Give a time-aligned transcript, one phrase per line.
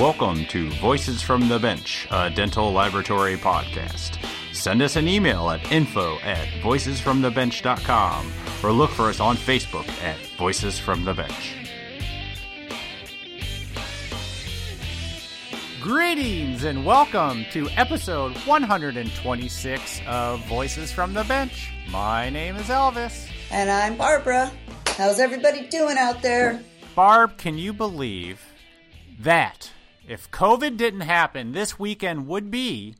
[0.00, 4.16] Welcome to Voices from the Bench, a dental laboratory podcast.
[4.54, 8.32] Send us an email at info at voicesfromthebench.com
[8.62, 11.54] or look for us on Facebook at Voices from the Bench.
[15.82, 21.72] Greetings and welcome to episode 126 of Voices from the Bench.
[21.90, 23.28] My name is Elvis.
[23.50, 24.50] And I'm Barbara.
[24.96, 26.58] How's everybody doing out there?
[26.94, 28.40] Barb, can you believe
[29.18, 29.70] that
[30.10, 32.96] if COVID didn't happen, this weekend would be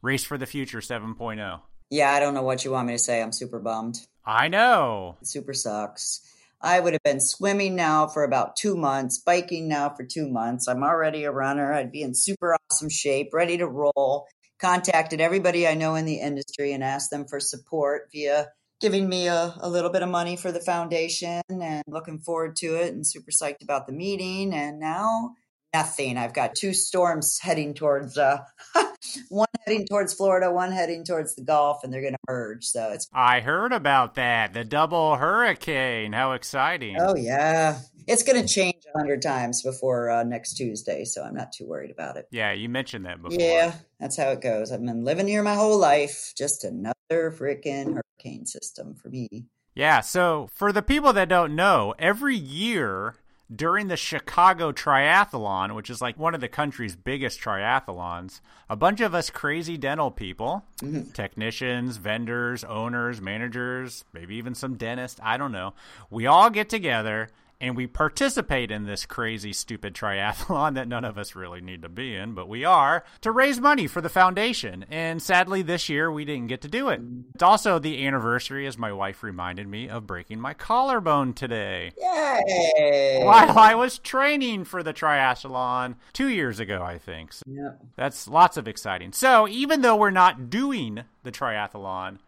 [0.00, 1.60] Race for the Future 7.0.
[1.90, 3.20] Yeah, I don't know what you want me to say.
[3.20, 4.00] I'm super bummed.
[4.24, 5.18] I know.
[5.20, 6.22] It super sucks.
[6.62, 10.68] I would have been swimming now for about two months, biking now for two months.
[10.68, 11.74] I'm already a runner.
[11.74, 14.26] I'd be in super awesome shape, ready to roll.
[14.58, 18.48] Contacted everybody I know in the industry and asked them for support via
[18.80, 22.76] giving me a, a little bit of money for the foundation and looking forward to
[22.76, 24.54] it and super psyched about the meeting.
[24.54, 25.34] And now
[25.74, 26.16] nothing.
[26.16, 28.44] I've got two storms heading towards uh
[29.28, 32.64] one heading towards Florida, one heading towards the Gulf, and they're going to merge.
[32.64, 33.08] So it's.
[33.12, 34.54] I heard about that.
[34.54, 36.12] The double hurricane.
[36.12, 36.96] How exciting!
[36.98, 41.34] Oh yeah, it's going to change a hundred times before uh, next Tuesday, so I'm
[41.34, 42.26] not too worried about it.
[42.30, 43.38] Yeah, you mentioned that before.
[43.38, 44.72] Yeah, that's how it goes.
[44.72, 46.32] I've been living here my whole life.
[46.36, 49.46] Just another freaking hurricane system for me.
[49.74, 50.00] Yeah.
[50.00, 53.14] So for the people that don't know, every year
[53.54, 59.00] during the Chicago Triathlon, which is like one of the country's biggest triathlons, a bunch
[59.00, 61.10] of us crazy dental people, mm-hmm.
[61.12, 65.72] technicians, vendors, owners, managers, maybe even some dentists, I don't know,
[66.10, 71.18] we all get together and we participate in this crazy, stupid triathlon that none of
[71.18, 74.84] us really need to be in, but we are to raise money for the foundation.
[74.90, 77.00] And sadly, this year we didn't get to do it.
[77.34, 81.92] It's also the anniversary, as my wife reminded me, of breaking my collarbone today.
[81.98, 83.22] Yay!
[83.24, 87.32] While I was training for the triathlon two years ago, I think.
[87.32, 87.72] So yeah.
[87.96, 89.12] That's lots of exciting.
[89.12, 92.18] So even though we're not doing the triathlon,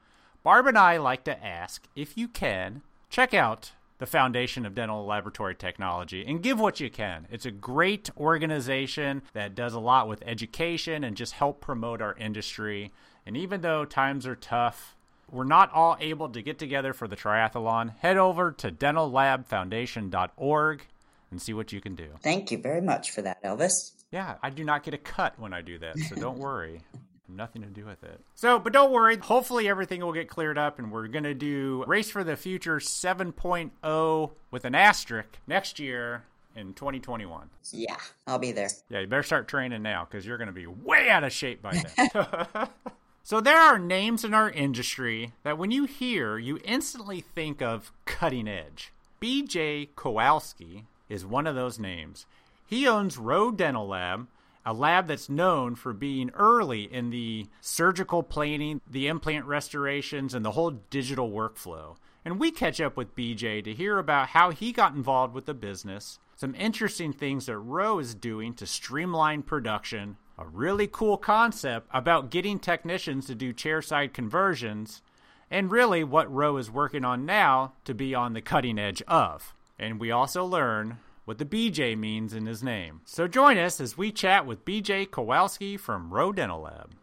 [0.43, 5.07] Barb and I like to ask if you can check out the foundation of dental
[5.07, 7.29] laboratory technology and give what you can.
[7.31, 12.17] It's a great organization that does a lot with education and just help promote our
[12.17, 12.93] industry.
[13.27, 14.97] And even though times are tough,
[15.31, 17.95] we're not all able to get together for the triathlon.
[17.99, 20.87] Head over to dentallabfoundation.org
[21.31, 22.09] and see what you can do.
[22.23, 23.93] Thank you very much for that, Elvis.
[24.11, 26.81] Yeah, I do not get a cut when I do that, so don't worry
[27.37, 28.21] nothing to do with it.
[28.35, 29.17] So, but don't worry.
[29.17, 32.77] Hopefully, everything will get cleared up, and we're going to do Race for the Future
[32.77, 36.25] 7.0 with an asterisk next year
[36.57, 37.51] in 2021.
[37.73, 37.97] Yeah,
[38.27, 38.71] I'll be there.
[38.89, 41.63] Yeah, you better start training now because you're going to be way out of shape
[41.63, 42.69] by then.
[43.23, 47.93] so, there are names in our industry that when you hear, you instantly think of
[48.05, 48.93] cutting edge.
[49.21, 52.27] BJ Kowalski is one of those names.
[52.65, 54.29] He owns Roe Dental Lab
[54.65, 60.45] a lab that's known for being early in the surgical planning, the implant restorations, and
[60.45, 61.97] the whole digital workflow.
[62.25, 65.55] And we catch up with BJ to hear about how he got involved with the
[65.55, 71.89] business, some interesting things that Roe is doing to streamline production, a really cool concept
[71.93, 75.03] about getting technicians to do chairside conversions,
[75.51, 79.55] and really what Roe is working on now to be on the cutting edge of.
[79.79, 83.01] And we also learn what the BJ means in his name.
[83.05, 86.95] So join us as we chat with BJ Kowalski from Roe Dental Lab.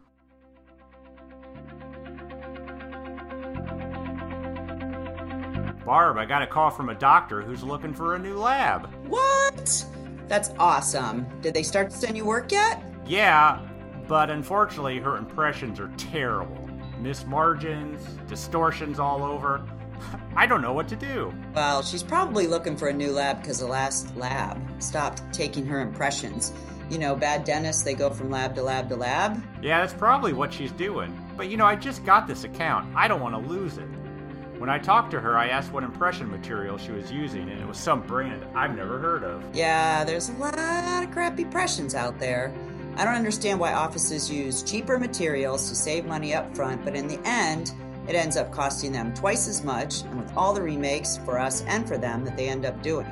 [5.84, 8.92] Barb, I got a call from a doctor who's looking for a new lab.
[9.06, 9.86] What?
[10.26, 11.26] That's awesome.
[11.40, 12.82] Did they start to send you work yet?
[13.06, 13.66] Yeah,
[14.06, 16.68] but unfortunately, her impressions are terrible.
[17.00, 19.66] Miss margins, distortions all over.
[20.38, 21.34] I don't know what to do.
[21.52, 25.80] Well, she's probably looking for a new lab because the last lab stopped taking her
[25.80, 26.52] impressions.
[26.88, 29.42] You know, bad dentists, they go from lab to lab to lab.
[29.60, 31.12] Yeah, that's probably what she's doing.
[31.36, 32.88] But you know, I just got this account.
[32.94, 33.88] I don't want to lose it.
[34.58, 37.66] When I talked to her, I asked what impression material she was using, and it
[37.66, 39.42] was some brand I've never heard of.
[39.52, 42.54] Yeah, there's a lot of crappy impressions out there.
[42.96, 47.08] I don't understand why offices use cheaper materials to save money up front, but in
[47.08, 47.72] the end,
[48.08, 51.62] it ends up costing them twice as much, and with all the remakes for us
[51.66, 53.06] and for them that they end up doing.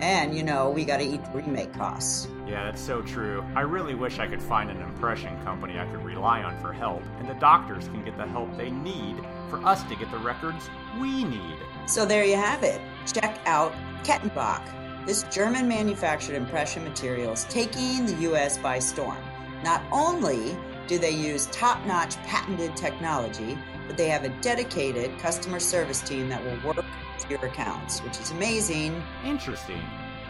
[0.00, 2.28] And, you know, we got to eat the remake costs.
[2.46, 3.44] Yeah, that's so true.
[3.56, 7.02] I really wish I could find an impression company I could rely on for help,
[7.18, 9.16] and the doctors can get the help they need
[9.50, 10.70] for us to get the records
[11.00, 11.56] we need.
[11.86, 12.80] So there you have it.
[13.12, 13.72] Check out
[14.04, 15.06] Kettenbach.
[15.06, 19.18] This German manufactured impression materials taking the US by storm.
[19.64, 23.58] Not only do they use top notch patented technology,
[23.96, 26.76] they have a dedicated customer service team that will work
[27.16, 29.02] with your accounts, which is amazing.
[29.24, 29.82] Interesting.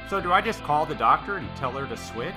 [0.09, 2.35] So, do I just call the doctor and tell her to switch?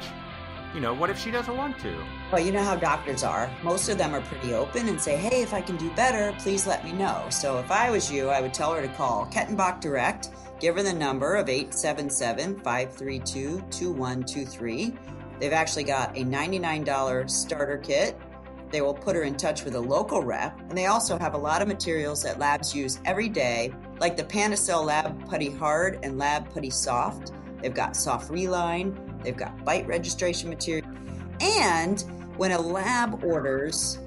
[0.74, 2.04] you know, what if she doesn't want to?
[2.32, 3.50] Well, you know how doctors are.
[3.62, 6.66] Most of them are pretty open and say, hey, if I can do better, please
[6.66, 7.26] let me know.
[7.30, 10.30] So if I was you, I would tell her to call Kettenbach Direct,
[10.60, 14.94] give her the number of 877 532 2123.
[15.40, 18.18] They've actually got a $99 starter kit.
[18.72, 21.38] They will put her in touch with a local rep, and they also have a
[21.38, 26.18] lot of materials that labs use every day, like the Panasil Lab Putty Hard and
[26.18, 27.34] Lab Putty Soft.
[27.62, 30.88] They've got soft reline, they've got bite registration material,
[31.42, 32.02] and
[32.38, 34.00] when a lab orders,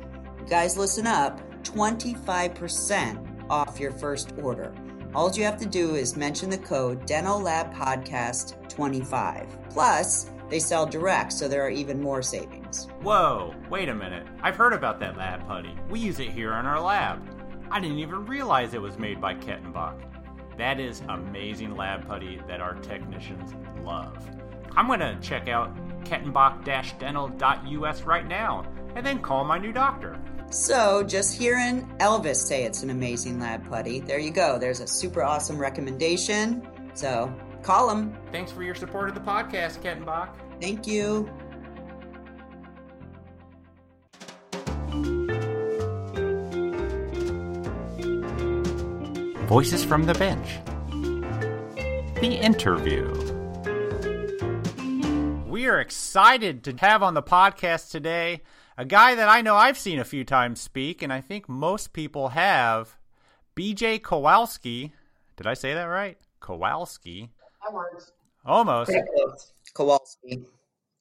[0.48, 4.74] guys, listen up 25% off your first order.
[5.14, 9.46] All you have to do is mention the code Dental Lab Podcast 25.
[9.70, 12.63] Plus, they sell direct, so there are even more savings.
[13.02, 14.26] Whoa, wait a minute.
[14.42, 15.74] I've heard about that lab putty.
[15.88, 17.22] We use it here in our lab.
[17.70, 20.00] I didn't even realize it was made by Kettenbach.
[20.58, 24.16] That is amazing lab putty that our technicians love.
[24.76, 25.74] I'm going to check out
[26.04, 30.20] kettenbach-dental.us right now and then call my new doctor.
[30.50, 34.58] So, just hearing Elvis say it's an amazing lab putty, there you go.
[34.58, 36.68] There's a super awesome recommendation.
[36.94, 38.16] So, call him.
[38.30, 40.36] Thanks for your support of the podcast, Kettenbach.
[40.60, 41.28] Thank you.
[49.46, 50.58] Voices from the Bench.
[52.20, 53.04] The interview.
[55.46, 58.42] We are excited to have on the podcast today
[58.78, 61.92] a guy that I know I've seen a few times speak, and I think most
[61.92, 62.96] people have,
[63.54, 64.92] BJ Kowalski.
[65.36, 66.18] Did I say that right?
[66.40, 67.30] Kowalski.
[67.62, 68.12] That works.
[68.46, 68.92] Almost.
[69.74, 70.44] Kowalski.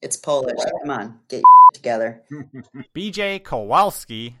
[0.02, 0.60] It's Polish.
[0.82, 2.22] Come on, get your together.
[2.94, 4.36] BJ Kowalski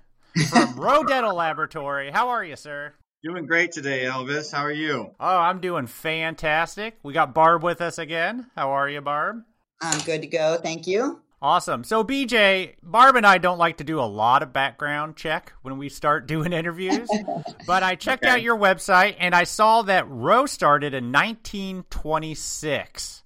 [0.50, 2.10] from Roe Dental Laboratory.
[2.10, 2.92] How are you, sir?
[3.24, 4.52] Doing great today, Elvis.
[4.52, 5.10] How are you?
[5.18, 6.98] Oh, I'm doing fantastic.
[7.02, 8.50] We got Barb with us again.
[8.54, 9.42] How are you, Barb?
[9.80, 10.58] I'm good to go.
[10.62, 11.22] Thank you.
[11.40, 11.84] Awesome.
[11.84, 15.78] So, BJ, Barb and I don't like to do a lot of background check when
[15.78, 17.08] we start doing interviews,
[17.66, 18.32] but I checked Okay.
[18.32, 23.22] out your website and I saw that Roe started in 1926.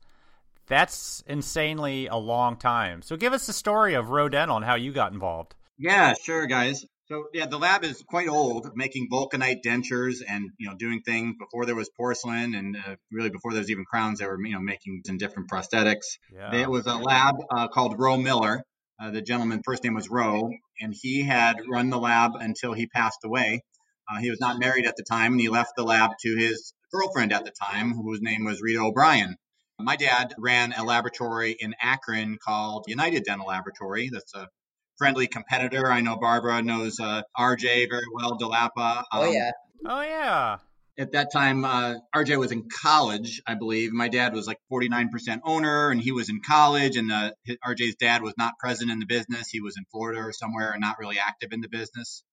[0.68, 3.02] That's insanely a long time.
[3.02, 5.56] So, give us the story of Roe Dental and how you got involved.
[5.76, 6.84] Yeah, sure, guys.
[7.08, 11.36] So yeah, the lab is quite old, making vulcanite dentures and you know doing things
[11.38, 14.18] before there was porcelain and uh, really before there was even crowns.
[14.18, 16.18] They were you know making some different prosthetics.
[16.34, 16.54] Yeah.
[16.54, 18.62] It was a lab uh, called Roe Miller.
[19.00, 20.50] Uh, the gentleman's first name was Roe,
[20.80, 23.62] and he had run the lab until he passed away.
[24.10, 26.74] Uh, he was not married at the time, and he left the lab to his
[26.92, 29.36] girlfriend at the time, whose name was Rita O'Brien.
[29.78, 34.10] My dad ran a laboratory in Akron called United Dental Laboratory.
[34.12, 34.48] That's a
[34.98, 35.90] friendly competitor.
[35.90, 39.04] I know Barbara knows uh, RJ very well, Delapa.
[39.12, 39.50] Oh, Um, yeah.
[39.86, 40.58] Oh, yeah.
[40.98, 43.92] at that time, uh, RJ was in college, I believe.
[43.92, 45.06] My dad was like 49%
[45.44, 46.96] owner, and he was in college.
[46.96, 49.48] And uh, his, RJ's dad was not present in the business.
[49.48, 52.24] He was in Florida or somewhere, and not really active in the business.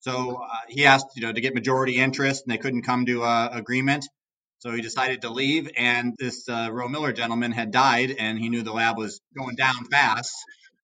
[0.00, 3.22] So uh, he asked, you know, to get majority interest, and they couldn't come to
[3.24, 4.04] a agreement.
[4.58, 8.48] So he decided to leave, and this uh, Roe Miller gentleman had died, and he
[8.48, 10.32] knew the lab was going down fast.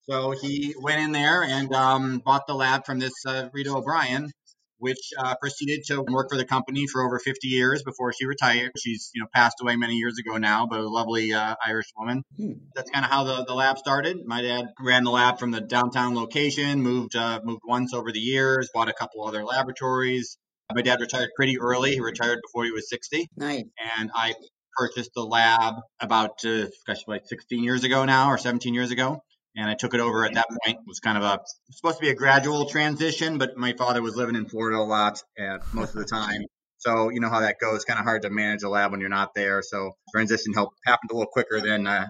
[0.09, 4.31] So he went in there and um, bought the lab from this uh, Rita O'Brien,
[4.79, 8.73] which uh, proceeded to work for the company for over 50 years before she retired.
[8.79, 12.23] She's you know passed away many years ago now, but a lovely uh, Irish woman.
[12.39, 12.53] Hmm.
[12.75, 14.17] That's kind of how the, the lab started.
[14.25, 18.21] My dad ran the lab from the downtown location, moved uh, moved once over the
[18.21, 20.39] years, bought a couple other laboratories.
[20.75, 21.93] My dad retired pretty early.
[21.93, 23.65] He retired before he was 60 Nice.
[23.99, 24.35] and I
[24.77, 29.23] purchased the lab about uh, gosh, like 16 years ago now or 17 years ago.
[29.59, 30.79] And I took it over at that point.
[30.79, 31.41] It was kind of a
[31.73, 35.21] supposed to be a gradual transition, but my father was living in Florida a lot
[35.37, 36.43] at most of the time.
[36.77, 37.85] So you know how that goes.
[37.85, 39.61] Kind of hard to manage a lab when you're not there.
[39.63, 42.07] So transition helped happened a little quicker than uh,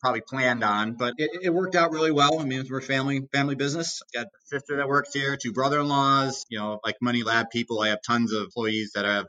[0.00, 2.38] probably planned on, but it, it worked out really well.
[2.38, 4.00] I mean, we're family family business.
[4.14, 6.46] Got a sister that works here, two brother-in-laws.
[6.50, 9.26] You know, like many lab people, I have tons of employees that have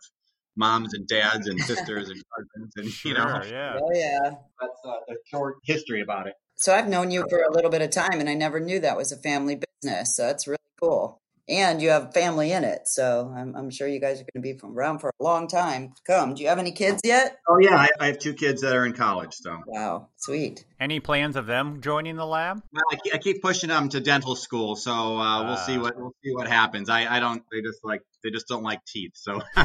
[0.56, 3.80] moms and dads and sisters and cousins, and you know, Sure, yeah.
[3.82, 4.20] Oh, yeah.
[4.62, 6.34] that's uh, a short history about it.
[6.56, 8.98] So I've known you for a little bit of time, and I never knew that
[8.98, 10.16] was a family business.
[10.16, 11.18] So that's really cool.
[11.50, 14.54] And you have family in it, so I'm, I'm sure you guys are going to
[14.54, 16.36] be from around for a long time come.
[16.36, 17.38] Do you have any kids yet?
[17.50, 20.64] Oh yeah, I, I have two kids that are in college, so Wow, sweet.
[20.80, 22.64] Any plans of them joining the lab?
[22.72, 24.78] well, I, keep, I keep pushing them to dental school.
[24.78, 25.82] So uh, we'll see Ah.
[25.82, 26.90] what we'll see what happens.
[26.90, 27.44] I, I don't.
[27.52, 29.12] They just like they just don't like teeth.
[29.16, 29.42] So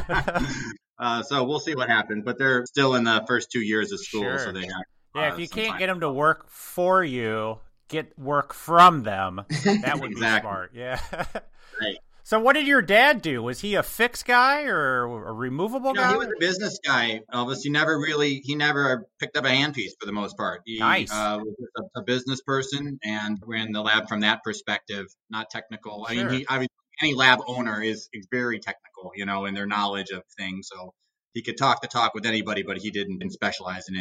[0.99, 2.25] uh, so we'll see what happens.
[2.25, 4.39] But they're still in the first two years of school, Sure.
[4.39, 4.83] so they have.
[5.21, 7.59] Yeah, uh, if you can't get them to work for you,
[7.89, 9.43] get work from them.
[9.65, 10.73] That would be smart.
[10.75, 11.01] Yeah.
[11.81, 11.97] Right.
[12.25, 13.43] So, what did your dad do?
[13.43, 16.11] Was he a fixed guy or a removable No, guy?
[16.11, 17.21] he was a business guy.
[17.33, 20.63] Elvis, he never really, he never picked up a handpiece for the most part.
[20.67, 21.11] He Nice.
[21.11, 25.07] uh, was just a, a business person, and we're in the lab from that perspective,
[25.31, 26.05] not technical.
[26.07, 26.25] I Sure.
[26.29, 26.69] mean, he, I mean,
[27.01, 30.69] any lab owner is, is very technical, you know, in their knowledge of things.
[30.71, 30.93] So
[31.33, 33.97] he could talk the talk with anybody, but he didn't specialize in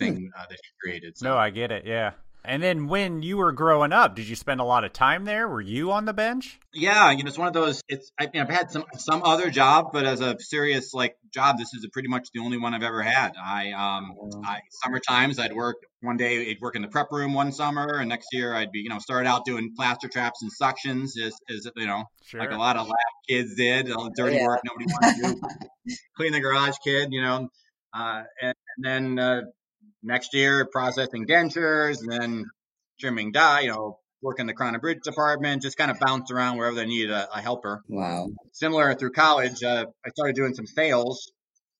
[0.00, 1.18] anything uh, that he created.
[1.18, 1.26] So.
[1.28, 1.84] no, I get it.
[1.86, 2.12] Yeah.
[2.46, 5.48] And then when you were growing up, did you spend a lot of time there?
[5.48, 6.60] Were you on the bench?
[6.74, 7.80] Yeah, you know, it's one of those.
[7.88, 11.72] It's I, I've had some some other job, but as a serious like job, this
[11.72, 13.32] is pretty much the only one I've ever had.
[13.42, 17.32] I um, I summer times I'd work one day I'd work in the prep room
[17.32, 20.50] one summer, and next year I'd be you know started out doing plaster traps and
[20.52, 22.40] suctions, as, as you know, Sure.
[22.40, 22.96] like a lot of lab
[23.26, 24.46] kids did, all the dirty Yeah.
[24.46, 25.34] work nobody wanted to
[25.86, 27.48] do, clean the garage kid, you know,
[27.94, 29.40] uh, and, and then uh,
[30.04, 32.44] next year processing dentures, and then
[33.00, 36.30] trimming die, you know, work in the Crown and Bridge department, just kind of bounce
[36.30, 37.82] around wherever they needed a, a helper.
[37.88, 38.28] Wow.
[38.52, 41.30] Similar through college, uh, I started doing some sales,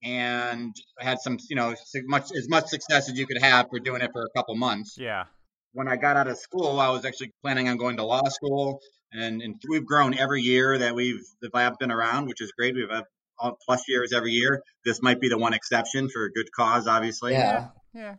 [0.03, 3.79] and I had some, you know, much as much success as you could have for
[3.79, 5.25] doing it for a couple months Yeah.
[5.73, 8.81] when I got out of school, I was actually planning on going to law school,
[9.13, 12.75] and, and we've grown every year that we've the lab been around, which is great.
[12.75, 13.05] We've had
[13.39, 14.63] all plus years every year.
[14.85, 17.33] This might be the one exception for a good cause, obviously.
[17.33, 17.69] Yeah.
[17.95, 18.17] Yeah.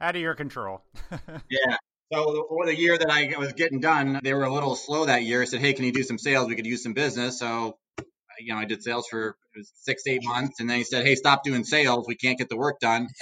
[0.00, 0.82] Out of your control.
[1.50, 1.76] Yeah.
[2.10, 5.24] So for the year that I was getting done, they were a little slow that
[5.24, 5.42] year.
[5.42, 6.48] I said, "Hey, can you do some sales?
[6.48, 7.76] We could use some business." So,
[8.40, 11.04] you know, I did sales for it was six, eight months, and then he said,
[11.04, 12.06] "Hey, stop doing sales.
[12.08, 13.08] We can't get the work done."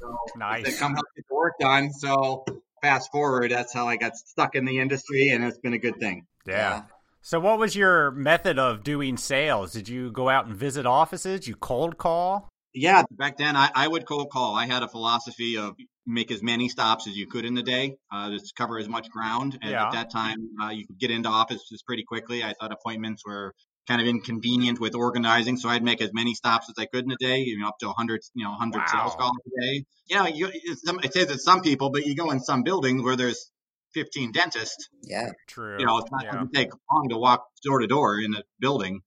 [0.00, 0.66] So nice.
[0.66, 1.90] said, come help get the work done.
[1.90, 2.44] So
[2.82, 5.96] fast forward, that's how I got stuck in the industry, and it's been a good
[5.98, 6.26] thing.
[6.46, 6.82] Yeah.
[7.22, 9.72] So, what was your method of doing sales?
[9.72, 11.48] Did you go out and visit offices?
[11.48, 12.50] You cold call?
[12.74, 14.56] Yeah, back then I, I would cold call.
[14.56, 15.76] I had a philosophy of
[16.06, 19.08] make as many stops as you could in the day, uh, just cover as much
[19.10, 19.56] ground.
[19.62, 19.84] And Yeah.
[19.84, 22.42] at that time, uh, you could get into offices pretty quickly.
[22.42, 23.54] I thought appointments were
[23.86, 27.12] kind of inconvenient with organizing, so I'd make as many stops as I could in
[27.12, 28.88] a day, you know, up to 100, you know, 100 Wow.
[28.88, 29.84] sales calls a day.
[30.08, 32.62] You know, you, it's some, it says it's some people, but you go in some
[32.64, 33.50] buildings where there's
[33.94, 35.32] 15 dentists Yeah.
[35.46, 35.78] True.
[35.78, 36.32] You know, it's not yeah.
[36.32, 39.00] going to take long to walk door to door in a building.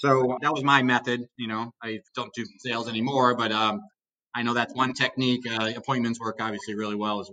[0.00, 1.26] So that was my method.
[1.36, 3.82] You know, I don't do sales anymore, but um,
[4.34, 5.42] I know that's one technique.
[5.46, 7.20] Uh, appointments work obviously really well.
[7.20, 7.30] Is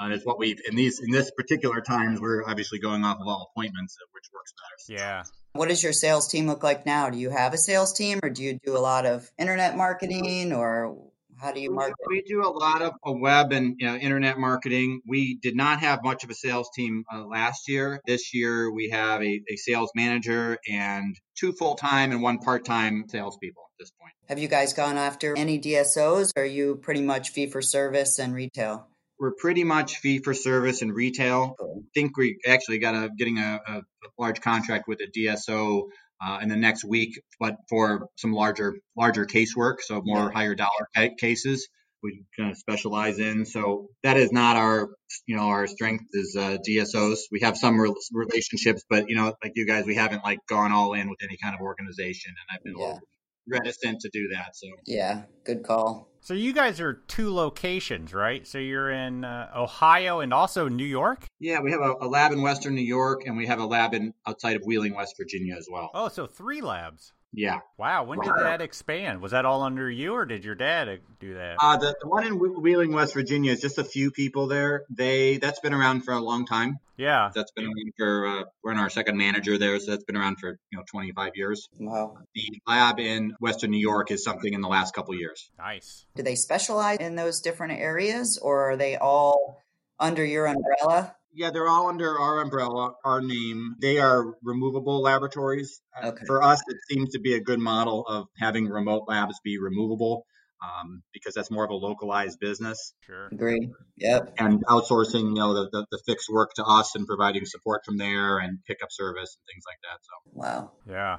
[0.00, 3.26] uh, is what we've in these in this particular times we're obviously going off of
[3.26, 5.00] all appointments, uh, which works better.
[5.00, 5.22] Yeah.
[5.54, 7.10] What does your sales team look like now?
[7.10, 10.52] Do you have a sales team or do you do a lot of internet marketing
[10.52, 10.96] or
[11.40, 11.96] how do you market?
[12.08, 15.00] We do a lot of uh, web and you know, internet marketing.
[15.06, 18.00] We did not have much of a sales team uh, last year.
[18.06, 22.64] This year, we have a, a sales manager and two full time and one part
[22.64, 24.12] time salespeople at this point.
[24.28, 28.18] Have you guys gone after any DSOs or are you pretty much fee for service
[28.18, 28.88] and retail?
[29.18, 31.54] We're pretty much fee for service and retail.
[31.60, 33.82] I think we actually got a getting a, a
[34.18, 35.84] large contract with a DSO
[36.20, 40.88] uh, in the next week, but for some larger larger casework, so more higher dollar
[41.18, 41.68] cases.
[42.02, 43.46] We kind of specialize in.
[43.46, 44.90] So that is not our
[45.26, 47.18] you know our strength is uh, DSOs.
[47.32, 50.72] We have some rel relationships, but you know like you guys, we haven't like gone
[50.72, 52.98] all in with any kind of organization, and I've been a Yeah.
[53.46, 54.56] Little reticent to do that.
[54.56, 55.22] So Yeah.
[55.44, 56.08] Good call.
[56.20, 58.46] So, you guys are two locations, right?
[58.46, 61.26] So, you're in uh, Ohio and also New York?
[61.38, 63.92] yeah, we have a, a lab in Western New York, and we have a lab
[63.92, 65.90] in outside of Wheeling, West Virginia as well.
[65.92, 67.12] Oh, so three labs.
[67.36, 67.60] Yeah.
[67.78, 68.04] Wow.
[68.04, 69.20] When did that expand?
[69.20, 71.56] Was that all under you or did your dad uh, do that?
[71.60, 74.84] Uh, the, the one in Wheeling, West Virginia is just a few people there.
[74.90, 76.78] They that's been around for a long time.
[76.96, 77.30] yeah.
[77.34, 80.38] That's been around for uh, we're in our second manager there, so that's been around
[80.38, 81.68] for you know 25 years.
[81.78, 82.18] Wow.
[82.34, 85.50] The lab in Western New York is something in the last couple years.
[85.58, 86.06] Nice.
[86.16, 89.60] Do they specialize in those different areas or are they all
[89.98, 91.14] under your umbrella?
[91.34, 93.74] Yeah, they're all under our umbrella, our name.
[93.80, 95.80] They are removable laboratories.
[96.00, 96.24] Uh, Okay.
[96.26, 100.26] For us, it seems to be a good model of having remote labs be removable
[100.62, 102.94] um, because that's more of a localized business.
[103.06, 103.28] Sure.
[103.32, 103.70] Agreed.
[103.96, 104.34] Yep.
[104.38, 107.98] and outsourcing, you know, the, the, the fixed work to us and providing support from
[107.98, 109.98] there and pickup service and things like that.
[110.02, 110.72] So Wow.
[110.88, 111.18] Yeah.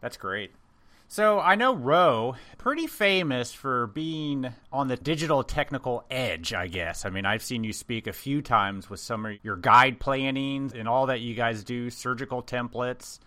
[0.00, 0.50] That's great.
[1.12, 7.04] So I know Roe, pretty famous for being on the digital technical edge, I guess.
[7.04, 10.72] I mean, I've seen you speak a few times with some of your guide plannings
[10.72, 13.18] and all that you guys do, surgical templates.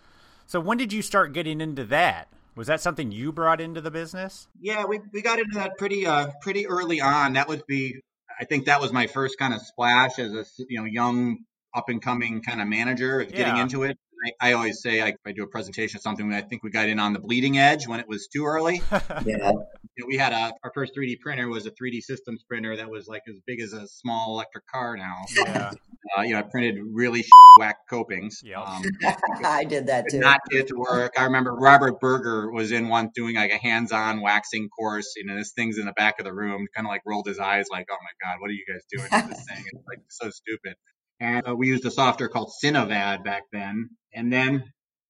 [0.46, 2.26] So when did you start getting into that?
[2.56, 4.48] Was that something you brought into the business?
[4.60, 7.34] yeah, we, we got into that pretty uh pretty early on.
[7.34, 8.00] That would be,
[8.40, 11.38] I think that was my first kind of splash as a you know young
[11.72, 13.62] up and coming kind of manager of getting Yeah.
[13.62, 13.96] into it.
[14.24, 16.32] I, I always say I, I do a presentation or something.
[16.32, 18.82] I think we got in on the bleeding edge when it was too early.
[19.24, 19.50] Yeah.
[19.96, 22.88] you know, we had a our first 3D printer was a 3D systems printer that
[22.88, 25.14] was like as big as a small electric car now.
[25.34, 25.72] Yeah.
[26.16, 27.24] Uh, you know, I printed really
[27.58, 28.40] whack copings.
[28.44, 28.58] Yep.
[28.58, 28.82] Um,
[29.44, 30.18] I did that could too.
[30.20, 31.14] not get it to work.
[31.18, 35.14] I remember Robert Berger was in one doing like a hands-on waxing course.
[35.16, 37.38] You know, this thing's in the back of the room, kind of like rolled his
[37.38, 40.00] eyes, like, "Oh my God, what are you guys doing with this thing?" It's like
[40.08, 40.74] so stupid.
[41.20, 43.90] And uh, we used a software called Cynovad back then.
[44.12, 44.64] And then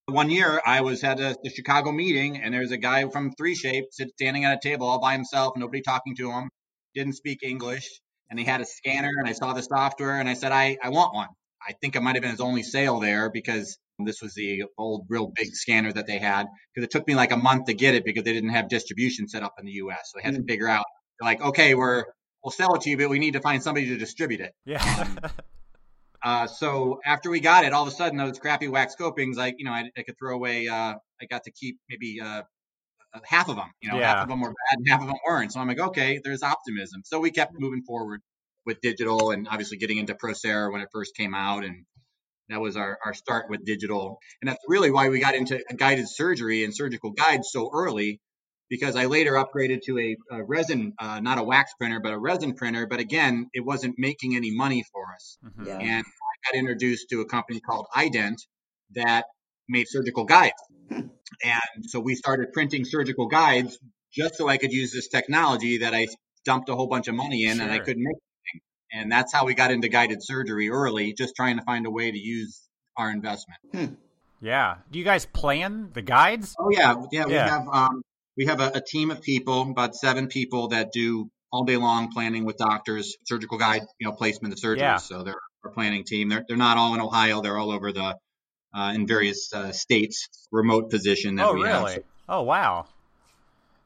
[0.05, 3.83] one year, I was at a, the Chicago meeting, and there's a guy from 3Shape
[3.91, 6.49] sit, standing at a table all by himself, nobody talking to him,
[6.95, 7.89] didn't speak English,
[8.29, 10.89] and he had a scanner, and I saw the software, and I said, I, I
[10.89, 11.27] want one.
[11.67, 15.07] I think it might have been his only sale there because this was the old,
[15.09, 16.45] real big scanner that they had.
[16.73, 19.27] Because it took me like a month to get it because they didn't have distribution
[19.27, 20.11] set up in the U.S.
[20.13, 20.85] So I had to figure out,
[21.19, 22.05] like, okay, we're
[22.43, 24.53] we'll sell it to you, but we need to find somebody to distribute it.
[24.65, 25.07] Yeah.
[26.23, 29.55] Uh, so after we got it, all of a sudden those crappy wax copings, like
[29.57, 30.67] you know, I, I could throw away.
[30.67, 32.43] Uh, I got to keep maybe uh,
[33.13, 33.71] uh, half of them.
[33.81, 34.07] You know, Yeah.
[34.13, 35.53] half of them were bad and half of them weren't.
[35.53, 37.01] So I'm like, okay, there's optimism.
[37.05, 38.21] So we kept moving forward
[38.65, 41.85] with digital and obviously getting into Procera when it first came out, and
[42.49, 44.19] that was our, our start with digital.
[44.41, 48.19] And that's really why we got into guided surgery and surgical guides so early,
[48.69, 52.17] because I later upgraded to a, a resin, uh, not a wax printer, but a
[52.19, 52.85] resin printer.
[52.87, 55.65] But again, it wasn't making any money for us Mhm.
[55.67, 55.77] Yeah.
[55.79, 58.37] and I got introduced to a company called ident
[58.95, 59.25] that
[59.69, 60.53] made surgical guides.
[60.89, 61.01] Hmm.
[61.43, 63.77] And so we started printing surgical guides
[64.13, 66.07] just so I could use this technology that I
[66.45, 68.61] dumped a whole bunch of money in and I couldn't make anything.
[68.93, 72.09] And that's how we got into guided surgery early, just trying to find a way
[72.09, 72.61] to use
[72.95, 73.97] our investment.
[74.41, 74.77] Yeah.
[74.89, 76.55] Do you guys plan the guides?
[76.57, 77.25] Oh yeah, yeah.
[77.25, 77.49] We Yeah.
[77.49, 78.01] have um,
[78.37, 82.11] we have a, a team of people, about seven people that do all day long
[82.11, 84.81] planning with doctors, surgical guide, you know, placement of surgeons.
[84.81, 84.97] Yeah.
[84.97, 86.29] So they're our planning team.
[86.29, 87.41] They're they're not all in Ohio.
[87.41, 88.15] They're all over the
[88.73, 91.83] uh, in various uh, states, remote position that Oh, we have.
[91.83, 91.99] really?
[92.29, 92.85] Oh, wow.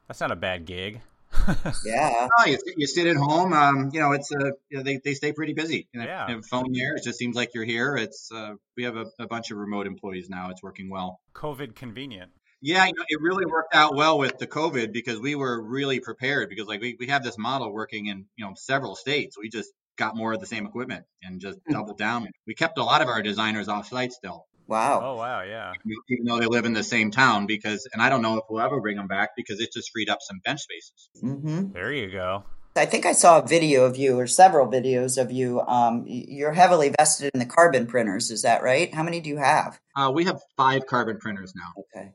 [0.07, 0.99] That's not a bad gig.
[1.85, 2.27] Yeah.
[2.39, 3.53] Oh, you, sit- you sit at home.
[3.53, 5.87] Um, you know, it's a you know, they they stay pretty busy.
[5.93, 6.27] You know, Yeah.
[6.27, 6.95] you have a phone there.
[6.95, 7.95] It just seems like you're here.
[7.95, 10.49] It's uh, we have a, a bunch of remote employees now.
[10.49, 11.19] It's working well.
[11.33, 12.31] COVID convenient.
[12.61, 15.99] Yeah, you know, it really worked out well with the COVID because we were really
[15.99, 19.37] prepared because like we, we have this model working in, you know, several states.
[19.37, 21.73] We just got more of the same equipment and just Hmm.
[21.73, 22.27] doubled down.
[22.47, 25.01] We kept a lot of our designers off site still, Wow.
[25.03, 25.41] Oh, wow.
[25.41, 25.73] Yeah.
[26.07, 28.61] even though they live in the same town because, and I don't know if we'll
[28.61, 31.09] ever bring them back because it just freed up some bench spaces.
[31.19, 32.43] hmm There you go.
[32.75, 35.59] I think I saw a video of you or several videos of you.
[35.61, 38.31] Um, you're heavily vested in the carbon printers.
[38.31, 38.93] Is that right?
[38.93, 39.77] How many do you have?
[39.93, 41.83] Uh, we have five carbon printers now.
[41.93, 42.13] Okay.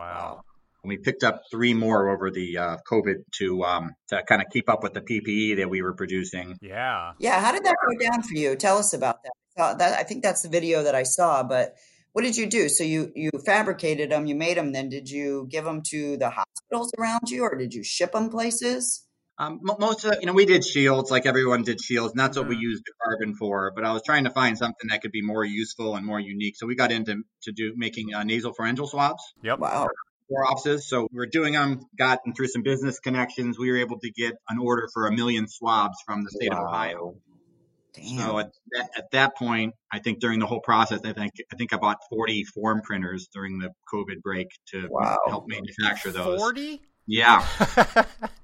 [0.00, 0.42] Wow.
[0.82, 4.48] And we picked up three more over the uh, COVID to um, to kind of
[4.50, 6.56] keep up with the PPE that we were producing.
[6.62, 7.12] Yeah.
[7.18, 7.40] Yeah.
[7.40, 8.56] How did that go down for you?
[8.56, 9.32] Tell us about that.
[9.62, 11.42] Uh, that I think that's the video that I saw.
[11.42, 11.74] But
[12.12, 12.68] what did you do?
[12.68, 14.72] So you you fabricated them, you made them.
[14.72, 18.30] Then did you give them to the hospitals around you, or did you ship them
[18.30, 19.06] places?
[19.40, 22.46] Um, most of, you know, we did shields like everyone did shields, and that's what
[22.46, 22.60] we Mhm.
[22.60, 23.72] used the carbon for.
[23.74, 26.56] But I was trying to find something that could be more useful and more unique.
[26.58, 29.58] So we got into to do making uh, nasal pharyngeal swabs Yep.
[29.60, 29.88] Wow.
[30.28, 30.86] for offices.
[30.86, 34.10] So we were doing them, got and through some business connections, we were able to
[34.10, 37.14] get an order for a million swabs from the state of Ohio.
[37.94, 38.18] Damn.
[38.18, 41.56] So at that, at that point, I think during the whole process, I think I
[41.56, 45.18] think I bought 40 form printers during the COVID break to Wow.
[45.28, 46.38] help manufacture those.
[46.38, 46.82] 40?
[47.06, 47.46] Yeah.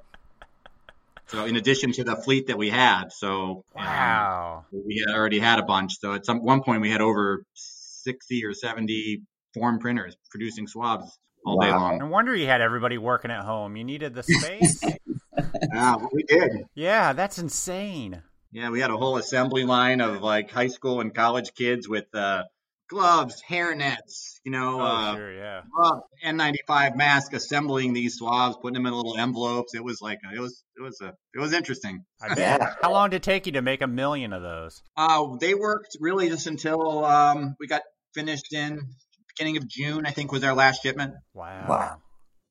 [1.28, 4.64] So in addition to the fleet that we had, so um, wow.
[4.72, 5.98] we had already had a bunch.
[5.98, 11.18] So at some one point we had over 60 or 70 form printers producing swabs
[11.44, 11.98] all day long.
[11.98, 13.76] No wonder you had everybody working at home.
[13.76, 14.80] You needed the space.
[15.72, 16.50] Yeah, we did.
[16.74, 18.22] yeah, that's insane.
[18.52, 22.06] Yeah, we had a whole assembly line of like high school and college kids with
[22.14, 22.44] uh,
[22.88, 25.60] gloves, hair nets, you know, Oh, uh, sure, yeah.
[25.74, 29.74] gloves, N95 mask, assembling these swabs, putting them in little envelopes.
[29.74, 32.04] It was like it was it was a it was interesting.
[32.22, 32.38] I bet.
[32.38, 32.74] Yeah.
[32.82, 34.82] How long did it take you to make a million of those?
[34.96, 37.82] Uh, they worked really just until um, we got
[38.14, 38.80] finished in
[39.36, 40.06] beginning of June.
[40.06, 41.14] I think was our last shipment.
[41.34, 41.66] Wow.
[41.68, 41.96] Wow.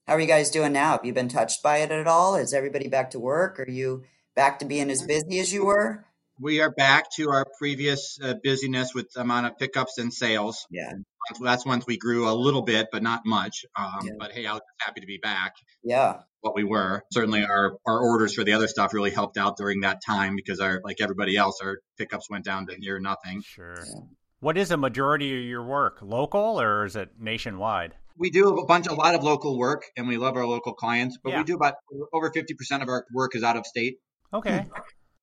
[0.07, 0.91] How are you guys doing now?
[0.91, 2.35] Have you been touched by it at all?
[2.35, 3.59] Is everybody back to work?
[3.59, 4.03] Are you
[4.35, 6.05] back to being as busy as you were?
[6.39, 10.65] We are back to our previous uh, busyness with the amount of pickups and sales.
[10.69, 10.91] Yeah.
[11.33, 13.65] So that's once we grew a little bit, but not much.
[13.77, 14.11] Um, Yeah.
[14.19, 15.53] But hey, I was happy to be back.
[15.83, 16.19] Yeah.
[16.41, 19.81] What we were certainly our our orders for the other stuff really helped out during
[19.81, 23.41] that time because our like everybody else, our pickups went down to near nothing.
[23.41, 23.75] Sure.
[23.77, 24.01] Yeah.
[24.41, 25.99] What is a majority of your work?
[26.01, 27.93] Local or is it nationwide?
[28.17, 31.17] We do a bunch, a lot of local work, and we love our local clients.
[31.21, 31.39] But Yeah.
[31.39, 31.75] we do about
[32.13, 33.97] over fifty percent of our work is out of state.
[34.33, 34.65] Okay.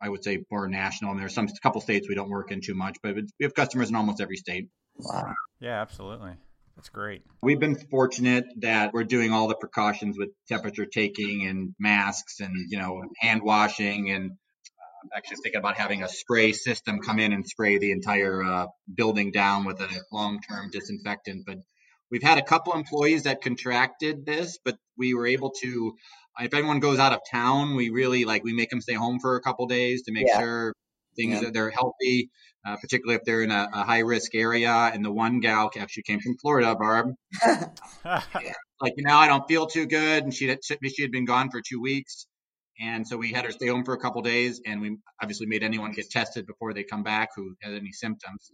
[0.02, 1.12] I would say more national.
[1.12, 3.88] And there's some couple states we don't work in too much, but we have customers
[3.88, 4.68] in almost every state.
[4.96, 5.34] Wow.
[5.60, 6.32] Yeah, absolutely.
[6.76, 7.22] That's great.
[7.42, 12.70] We've been fortunate that we're doing all the precautions with temperature taking and masks and,
[12.70, 14.32] you know, hand washing and
[15.02, 18.66] I'm actually thinking about having a spray system come in and spray the entire uh,
[18.92, 21.44] building down with a long-term disinfectant.
[21.44, 21.58] But
[22.10, 25.96] we've had a couple employees that contracted this, but we were able to.
[26.40, 29.36] If anyone goes out of town, we really like we make them stay home for
[29.36, 30.38] a couple days to make yeah.
[30.38, 30.74] sure
[31.16, 31.40] things yeah.
[31.42, 32.30] that they're healthy,
[32.66, 34.72] uh, particularly if they're in a, a, high risk area.
[34.72, 37.14] And the one gal actually came from Florida, Barb.
[38.80, 41.50] like you know, I don't feel too good, and she had, she had been gone
[41.50, 42.26] for two weeks.
[42.80, 45.62] And so we had her stay home for a couple days, and we obviously made
[45.62, 48.50] anyone get tested before they come back who had any symptoms.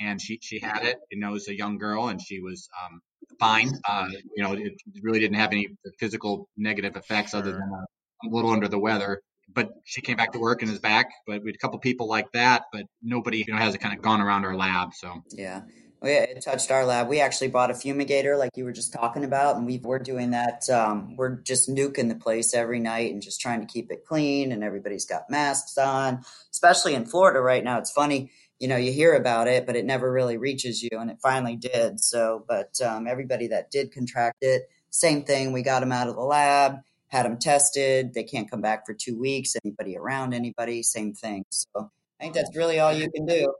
[0.00, 0.96] And she she had it.
[1.10, 3.00] You know, as a young girl, and she was um,
[3.38, 3.70] fine.
[3.88, 8.28] Uh, you know, it really didn't have any physical negative effects other than a, a
[8.28, 9.20] little under the weather.
[9.52, 11.10] But she came back to work and is back.
[11.26, 13.96] But we had a couple people like that, but nobody you know has it kind
[13.96, 14.94] of gone around our lab.
[14.94, 15.62] So yeah,
[16.02, 17.08] it touched our lab.
[17.08, 20.30] We actually bought a fumigator, like you were just talking about, and we we're doing
[20.30, 20.68] that.
[20.70, 24.52] Um, we're just nuking the place every night and just trying to keep it clean.
[24.52, 27.78] And everybody's got masks on, especially in Florida right now.
[27.78, 28.30] It's funny,
[28.60, 31.56] you know, you hear about it, but it never really reaches you, and it finally
[31.56, 31.98] did.
[31.98, 35.52] So, but um, everybody that did contract it, same thing.
[35.52, 36.76] We got them out of the lab,
[37.08, 38.14] had them tested.
[38.14, 39.56] They can't come back for two weeks.
[39.64, 41.44] Anybody around anybody, same thing.
[41.50, 43.52] So, I think that's really all you can do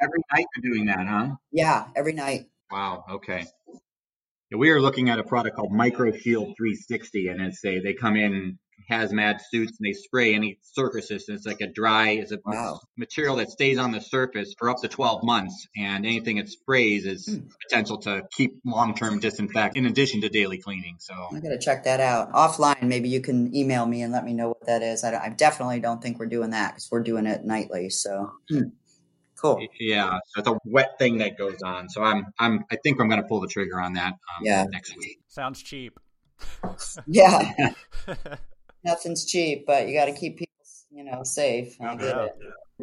[0.00, 1.36] every night you're doing that, huh?
[1.52, 2.46] Yeah, every night.
[2.70, 3.04] Wow.
[3.10, 3.46] Okay.
[4.50, 8.58] We are looking at a product called MicroShield 360, and it's a they come in
[8.90, 11.28] hazmat suits and they spray any surfaces.
[11.28, 12.80] And it's like a dry, it's a wow.
[12.96, 17.06] material that stays on the surface for up to 12 months, and anything it sprays
[17.06, 17.48] is hmm.
[17.68, 20.96] potential to keep long-term disinfect in addition to daily cleaning.
[20.98, 22.82] So I gotta check that out offline.
[22.82, 25.04] Maybe you can email me and let me know what that is.
[25.04, 27.90] I, I definitely don't think we're doing that because we're doing it nightly.
[27.90, 28.32] So.
[28.50, 28.62] Hmm.
[29.40, 29.64] Cool.
[29.78, 31.88] Yeah, so it's a wet thing that goes on.
[31.88, 34.14] So I'm, I'm, I think I'm going to pull the trigger on that.
[34.14, 34.64] Um, yeah.
[34.68, 35.20] Next week.
[35.28, 36.00] Sounds cheap.
[37.06, 37.52] yeah.
[38.84, 40.54] Nothing's cheap, but you got to keep people,
[40.90, 41.76] you know, safe.
[41.80, 42.32] I get it.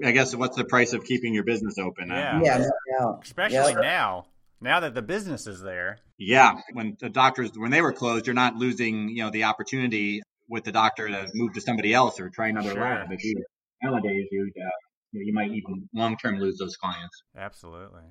[0.04, 2.10] I guess what's the price of keeping your business open?
[2.10, 2.42] Yeah.
[2.44, 2.66] Yeah.
[3.00, 3.82] No Especially yep.
[3.82, 4.26] now.
[4.60, 6.00] Now that the business is there.
[6.18, 6.56] Yeah.
[6.74, 10.64] When the doctors, when they were closed, you're not losing, you know, the opportunity with
[10.64, 12.82] the doctor to move to somebody else or try another sure.
[12.82, 13.12] lab.
[13.12, 13.44] If you
[13.82, 14.70] nowadays you uh,
[15.14, 17.24] you might even long term lose those clients.
[17.38, 18.04] Absolutely.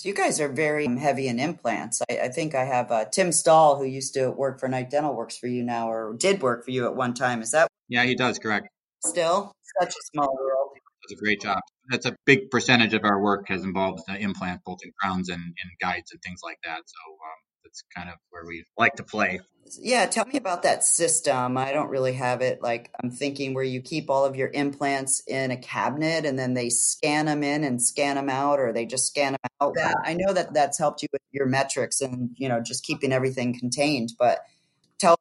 [0.00, 2.00] So you guys are very heavy in implants.
[2.10, 5.14] I, I think I have uh, Tim Stahl, who used to work for Night Dental,
[5.14, 7.42] works for you now, or did work for you at one time.
[7.42, 7.68] Is that?
[7.90, 8.38] Yeah, he does.
[8.38, 8.66] Correct.
[9.04, 10.70] Still, such a small world.
[11.06, 11.58] Does a great job.
[11.90, 15.42] That's a big percentage of our work has involved uh, implant, both in crowns and,
[15.42, 16.80] and guides and things like that.
[16.86, 19.40] So um, that's kind of where we like to play.
[19.78, 21.56] Yeah, tell me about that system.
[21.56, 22.60] I don't really have it.
[22.60, 26.54] Like, I'm thinking where you keep all of your implants in a cabinet and then
[26.54, 29.74] they scan them in and scan them out, or they just scan them out.
[29.76, 33.12] That, I know that that's helped you with your metrics and, you know, just keeping
[33.12, 34.40] everything contained, but
[34.98, 35.16] tell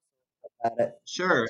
[0.64, 0.94] about it.
[1.06, 1.48] Sure.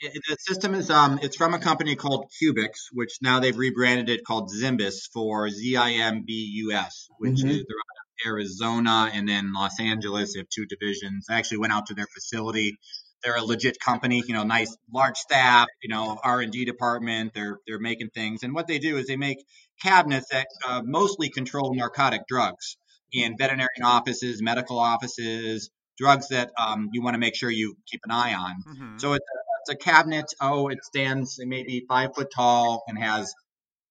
[0.00, 4.24] the system is um it's from a company called Cubix, which now they've rebranded it
[4.24, 7.48] called Zimbus for Z I M B U S, which mm-hmm.
[7.48, 7.76] is they're
[8.26, 10.34] Arizona, and then Los Angeles.
[10.34, 11.26] They have two divisions.
[11.30, 12.78] I actually went out to their facility.
[13.22, 17.32] They're a legit company, you know, nice large staff, you know, R and D department.
[17.34, 19.38] They're they're making things, and what they do is they make
[19.82, 22.76] cabinets that uh, mostly control narcotic drugs
[23.12, 28.00] in veterinarian offices, medical offices, drugs that um, you want to make sure you keep
[28.04, 28.54] an eye on.
[28.68, 28.98] Mm-hmm.
[28.98, 30.26] So it's a, it's a cabinet.
[30.40, 33.32] Oh, it stands maybe five foot tall and has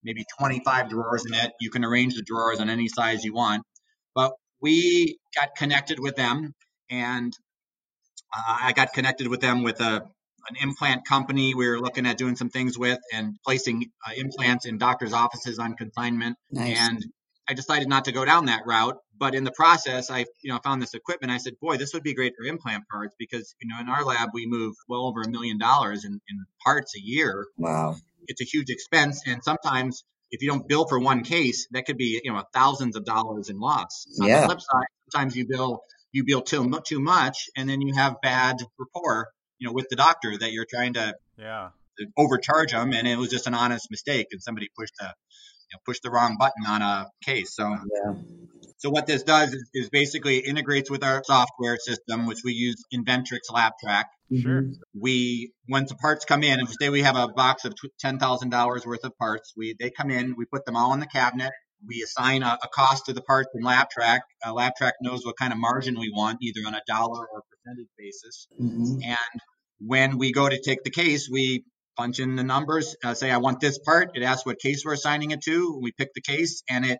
[0.03, 1.51] maybe 25 drawers in it.
[1.59, 3.63] You can arrange the drawers on any size you want.
[4.17, 6.55] But we got connected with them,
[6.89, 7.31] and
[8.35, 10.09] uh, I got connected with them with a
[10.49, 14.65] an implant company we were looking at doing some things with and placing uh, implants
[14.65, 16.35] in doctors' offices on consignment.
[16.49, 16.77] Nice.
[16.79, 17.05] And
[17.47, 18.97] I decided not to go down that route.
[19.19, 21.31] But in the process, I you know found this equipment.
[21.31, 24.03] I said, boy, this would be great for implant parts because you know in our
[24.03, 27.45] lab we move well over a million dollars in, in parts a year.
[27.55, 31.85] Wow, it's a huge expense, and sometimes if you don't bill for one case, that
[31.85, 34.05] could be you know thousands of dollars in loss.
[34.21, 34.41] On yeah.
[34.41, 38.21] the flip side, sometimes you bill you bill too too much, and then you have
[38.21, 41.69] bad rapport, you know, with the doctor that you're trying to yeah
[42.15, 45.79] overcharge them, and it was just an honest mistake, and somebody pushed a you know,
[45.85, 47.55] pushed the wrong button on a case.
[47.55, 48.13] So yeah.
[48.79, 52.75] So what this does is, is, basically integrates with our software system, which we use
[52.93, 54.03] Inventrix LabTrac.
[54.39, 54.65] Sure.
[54.93, 58.51] We, once the parts come in, and say we have a box of ten thousand
[58.51, 61.51] dollars worth of parts, we they come in, we put them all in the cabinet.
[61.87, 64.19] We assign a, a cost to the parts in LabTrac.
[64.45, 67.89] Uh, LabTrac knows what kind of margin we want, either on a dollar or percentage
[67.97, 68.47] basis.
[68.61, 69.01] Mm-hmm.
[69.03, 69.41] And
[69.79, 71.63] when we go to take the case, we
[71.97, 74.11] punch in the numbers, uh, say I want this part.
[74.15, 75.79] It asks what case we're assigning it to.
[75.81, 76.99] We pick the case, and it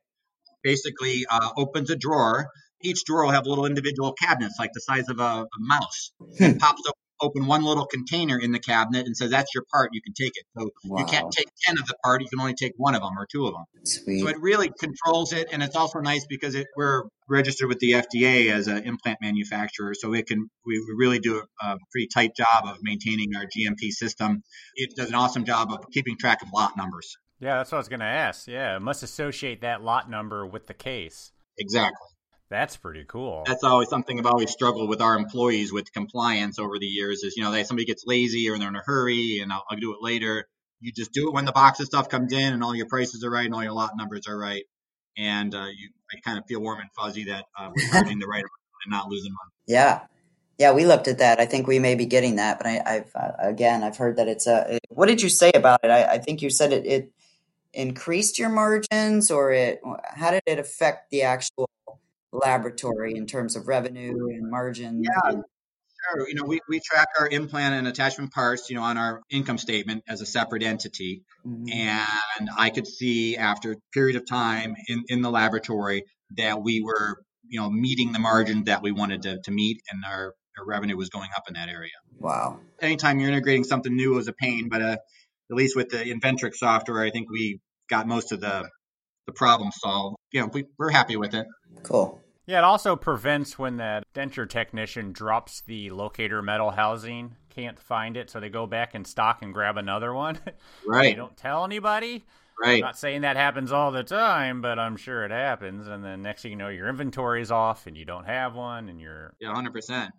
[0.64, 2.48] basically uh, opens a drawer
[2.82, 6.12] Each drawer will have little individual cabinets, like the size of a, a mouse.
[6.40, 9.90] It pops up, open one little container in the cabinet and says, "That's your part.
[9.94, 11.00] You can take it." So Wow.
[11.00, 12.22] you can't take ten of the part.
[12.22, 13.66] You can only take one of them or two of them.
[13.84, 14.22] Sweet.
[14.22, 17.92] So it really controls it, and it's also nice because it, we're registered with the
[17.92, 22.08] FDA as an implant manufacturer, so it can we we really do a, a pretty
[22.08, 24.44] tight job of maintaining our GMP system.
[24.76, 27.18] It does an awesome job of keeping track of lot numbers.
[27.40, 28.48] Yeah, that's what I was going to ask.
[28.48, 31.32] Yeah, it must associate that lot number with the case.
[31.60, 32.08] Exactly.
[32.50, 33.44] That's pretty cool.
[33.46, 37.24] That's always something I've always struggled with our employees with compliance over the years.
[37.24, 39.78] Is you know, they somebody gets lazy or they're in a hurry, and I'll, I'll
[39.78, 40.46] do it later.
[40.80, 43.24] You just do it when the box of stuff comes in, and all your prices
[43.24, 44.64] are right, and all your lot numbers are right,
[45.18, 48.28] and uh, you I kind of feel warm and fuzzy that uh, we're charging the
[48.28, 48.52] right amount
[48.86, 49.52] and not losing money.
[49.66, 50.02] Yeah.
[50.58, 51.40] Yeah, we looked at that.
[51.40, 54.28] I think we may be getting that, but I, I've uh, again, I've heard that
[54.28, 54.80] it's a.
[54.90, 55.92] What did you say about it?
[55.92, 57.12] I, I think you said it, it
[57.74, 59.82] increased your margins, or it.
[60.04, 61.70] How did it affect the actual
[62.32, 65.04] laboratory in terms of revenue and margin?
[65.04, 65.42] Yeah.
[66.14, 66.28] Sure.
[66.28, 69.58] You know, we, we track our implant and attachment parts, you know, on our income
[69.58, 71.24] statement as a separate entity.
[71.46, 71.74] Mhm.
[71.74, 76.04] And I could see after a period of time in, in the laboratory
[76.38, 77.18] that we were,
[77.48, 80.98] you know, meeting the margin that we wanted to, to meet and our, our revenue
[80.98, 81.92] was going up in that area.
[82.18, 82.60] Wow.
[82.82, 84.98] Anytime you're integrating something new is a pain, but uh,
[85.50, 88.70] at least with the Inventrix software, I think we got most of the,
[89.28, 90.18] the problem solved.
[90.32, 91.46] You know, we, we're happy with it.
[91.84, 92.22] Cool.
[92.48, 98.16] Yeah, it also prevents when that denture technician drops the locator metal housing, can't find
[98.16, 100.40] it, so they go back in stock and grab another one.
[100.88, 101.12] Right.
[101.12, 102.26] they don't tell anybody.
[102.60, 102.76] Right.
[102.76, 105.88] I'm not saying that happens all the time, but I'm sure it happens.
[105.88, 109.02] And then next thing you know, your inventory's off and you don't have one, and
[109.02, 110.14] you're Yeah, hundred percent.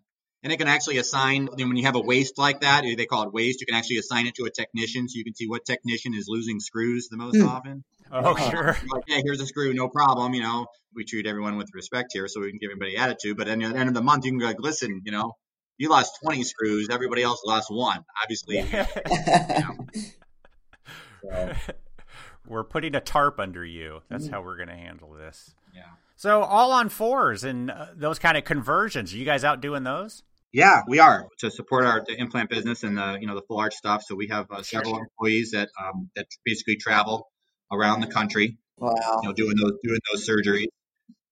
[0.45, 3.33] And it can actually assign when you have a waste like that, they call it
[3.33, 3.61] waste.
[3.61, 6.27] You can actually assign it to a technician, so you can see what technician is
[6.29, 7.47] losing screws the most Hmm.
[7.47, 7.85] often.
[8.13, 8.77] oh sure.
[8.93, 10.35] Like, hey, here's a screw, no problem.
[10.35, 13.37] You know, we treat everyone with respect here, so we can give everybody attitude.
[13.37, 15.33] But then at the end of the month, you can go like, listen, you know,
[15.77, 18.05] you lost 20 screws, everybody else lost one.
[18.23, 18.63] Obviously,
[21.23, 21.55] so,
[22.47, 24.01] we're putting a tarp under you.
[24.09, 25.55] That's how we're going to handle this.
[25.75, 25.83] yeah.
[26.17, 29.13] So all on fours and uh, those kind of conversions.
[29.13, 30.25] Are you guys out doing those?
[30.53, 33.59] Yeah, we are to support our the implant business and the you know the full
[33.59, 34.03] arch stuff.
[34.03, 37.29] So we have uh, several employees that um, that basically travel
[37.71, 39.21] around the country wow.
[39.23, 40.69] you know, doing those doing those surgeries,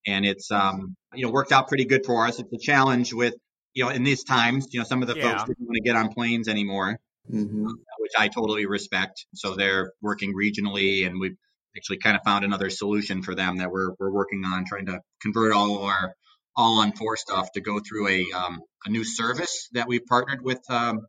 [0.07, 2.39] and it's um, you know worked out pretty good for us.
[2.39, 3.35] It's a challenge with
[3.75, 5.31] you know in these times, you know, some of the Yeah.
[5.31, 6.99] folks didn't want to get on planes anymore,
[7.29, 7.67] hmm
[7.99, 9.27] which I totally respect.
[9.35, 11.37] So they're working regionally, and we've
[11.77, 15.01] actually kind of found another solution for them that we're we're working on trying to
[15.21, 16.15] convert all of our
[16.57, 20.43] all on four stuff to go through a um, a new service that we've partnered
[20.43, 20.61] with.
[20.71, 21.01] Um,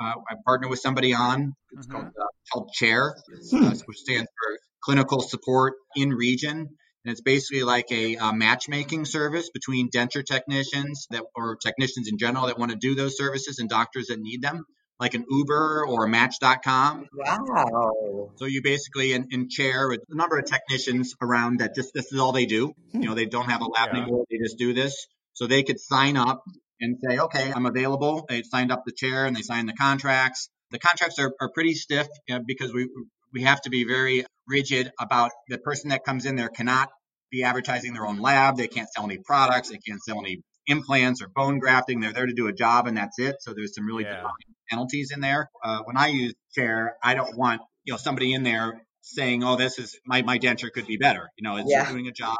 [0.00, 1.54] uh, I partnered with somebody on.
[1.72, 1.90] It's Mhm.
[1.92, 3.14] called uh, called Chair,
[3.52, 9.04] uh, which stands for Clinical Support in Region, and it's basically like a, uh matchmaking
[9.04, 13.58] service between denture technicians that or technicians in general that want to do those services
[13.58, 14.64] and doctors that need them,
[15.00, 17.08] like an Uber or a Match.com.
[17.12, 18.30] Wow.
[18.36, 22.12] So you basically in, in chair with a number of technicians around that just this
[22.12, 22.72] is all they do.
[22.92, 23.02] Hmm.
[23.02, 24.02] You know, they don't have a lab Yeah.
[24.02, 24.24] anymore.
[24.30, 25.06] They just do this.
[25.32, 26.42] So they could sign up
[26.80, 28.24] and say, okay, I'm available.
[28.28, 30.48] They signed up the chair and they signed the contracts.
[30.70, 32.88] The contracts are, are pretty stiff you know, because we
[33.32, 36.88] we have to be very rigid about the person that comes in there cannot
[37.30, 38.56] be advertising their own lab.
[38.56, 39.70] They can't sell any products.
[39.70, 42.00] They can't sell any implants or bone grafting.
[42.00, 43.36] They're there to do a job and that's it.
[43.40, 44.16] So there's some really Yeah.
[44.16, 45.50] defined penalties in there.
[45.62, 49.56] Uh, when I use chair, I don't want you know somebody in there saying, "Oh,
[49.56, 51.90] this is my my denture could be better." You know, it's Yeah.
[51.90, 52.36] doing a job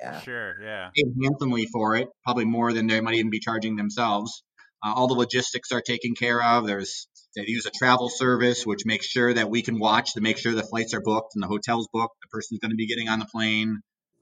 [0.00, 0.20] Yeah.
[0.20, 0.90] Sure, yeah.
[0.94, 4.42] paid handsomely for it, probably more than they might even be charging themselves.
[4.84, 6.66] Uh, all the logistics are taken care of.
[6.66, 10.38] There's they use a travel service which makes sure that we can watch to make
[10.38, 12.16] sure the flights are booked and the hotel's booked.
[12.22, 13.80] The person's going to be getting on the plane.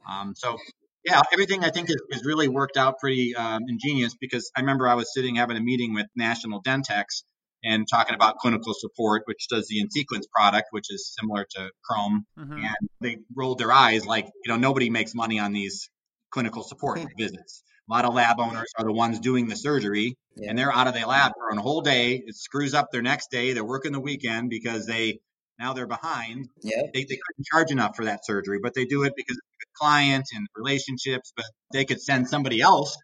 [0.09, 0.59] Um, so
[1.05, 4.89] yeah, everything I think is, is really worked out pretty um, ingenious because I remember
[4.89, 7.25] I was sitting having a meeting with National Dentex
[7.63, 12.27] and talking about clinical support, which does the InSequence product, which is similar to Chrome
[12.39, 12.59] Mhm.
[12.59, 15.89] and they rolled their eyes like you know nobody makes money on these
[16.31, 17.07] clinical support Hmm.
[17.17, 20.51] visits a lot of lab owners are the ones doing the surgery Yeah.
[20.51, 23.31] and they're out of their lab for a whole day it screws up their next
[23.31, 25.21] day they're working the weekend because they
[25.59, 26.83] now they're behind Yeah.
[26.93, 29.67] they, they couldn't charge enough for that surgery but they do it because of the
[29.77, 32.97] client and relationships but they could send somebody else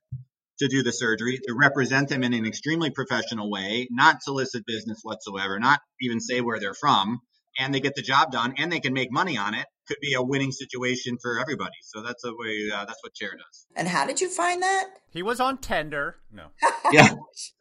[0.59, 5.01] to do the surgery to represent them in an extremely professional way not solicit business
[5.03, 7.21] whatsoever not even say where they're from
[7.59, 10.15] and they get the job done and they can make money on it could be
[10.15, 13.89] a winning situation for everybody so that's the way uh, that's what chair does And
[13.89, 14.87] how did you find that?
[15.11, 16.17] He was on Tinder.
[16.33, 16.47] No.
[16.93, 17.15] yeah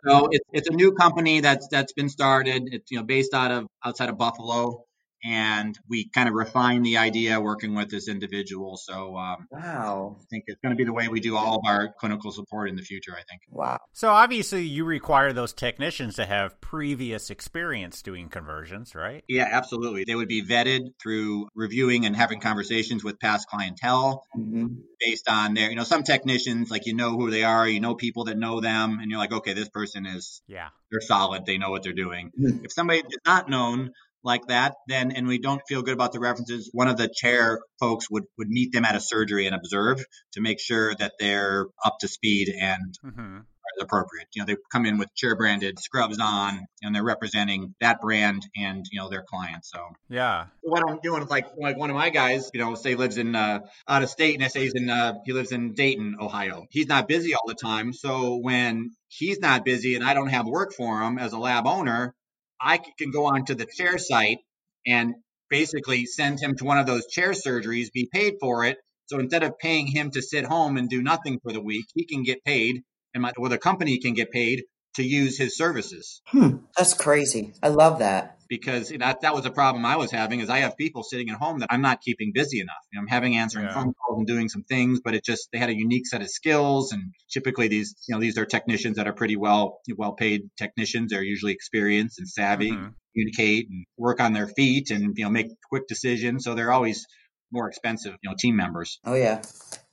[0.06, 3.52] so it's, it's a new company that's that's been started it's you know based out
[3.52, 4.86] of outside of buffalo
[5.24, 8.78] and we kind of refine the idea working with this individual.
[8.78, 10.18] So um, Wow.
[10.22, 12.70] I think it's going to be the way we do all of our clinical support
[12.70, 13.12] in the future.
[13.14, 13.42] I think.
[13.50, 13.80] Wow.
[13.94, 19.24] So obviously, you require those technicians to have previous experience doing conversions, right?
[19.28, 20.04] Yeah, absolutely.
[20.06, 24.68] They would be vetted through reviewing and having conversations with past clientele hmm
[25.02, 27.96] based on their, you know, some technicians, like you know who they are, you know
[27.96, 30.68] people that know them, and you're like, okay, this person is, Yeah.
[30.92, 32.32] they're solid, they know what they're doing.
[32.38, 32.66] Mhm.
[32.66, 33.92] If somebody is not known
[34.24, 37.60] like that, then, and we don't feel good about the references, one of the chair
[37.80, 40.04] folks would, would meet them at a surgery and observe
[40.34, 43.40] to make sure that they're up to speed and hmm
[43.78, 44.28] as appropriate.
[44.34, 48.42] You know, they come in with chair branded scrubs on and they're representing that brand
[48.56, 49.70] and, you know, their clients.
[49.72, 49.80] So
[50.10, 50.48] Yeah.
[50.62, 53.36] what I'm doing is like like one of my guys, you know, say lives in
[53.36, 56.66] uh, out of state, and I say he's in uh, he lives in Dayton, Ohio.
[56.70, 60.48] He's not busy all the time, so when he's not busy and I don't have
[60.48, 62.14] work for him as a lab owner,
[62.62, 64.40] I can go onto the chair site
[64.86, 65.16] and
[65.50, 68.78] basically send him to one of those chair surgeries, be paid for it.
[69.08, 72.06] So instead of paying him to sit home and do nothing for the week, he
[72.06, 74.64] can get paid, and my, or the company can get paid
[74.96, 76.58] to use his services Hmm.
[76.78, 77.54] That's crazy.
[77.62, 78.39] I love that.
[78.50, 81.38] Because that that was a problem I was having is I have people sitting at
[81.38, 82.76] home that I'm not keeping busy enough.
[82.92, 83.74] You know, I'm having answering Yeah.
[83.76, 86.30] phone calls and doing some things, but it just they had a unique set of
[86.30, 90.50] skills and typically these you know these are technicians that are pretty well well paid
[90.58, 91.12] technicians.
[91.12, 92.94] They're usually experienced and savvy, Mhm.
[93.14, 96.44] communicate and work on their feet and you know make quick decisions.
[96.44, 97.06] So they're always
[97.52, 99.00] more expensive, you know, team members.
[99.06, 99.42] Oh yeah,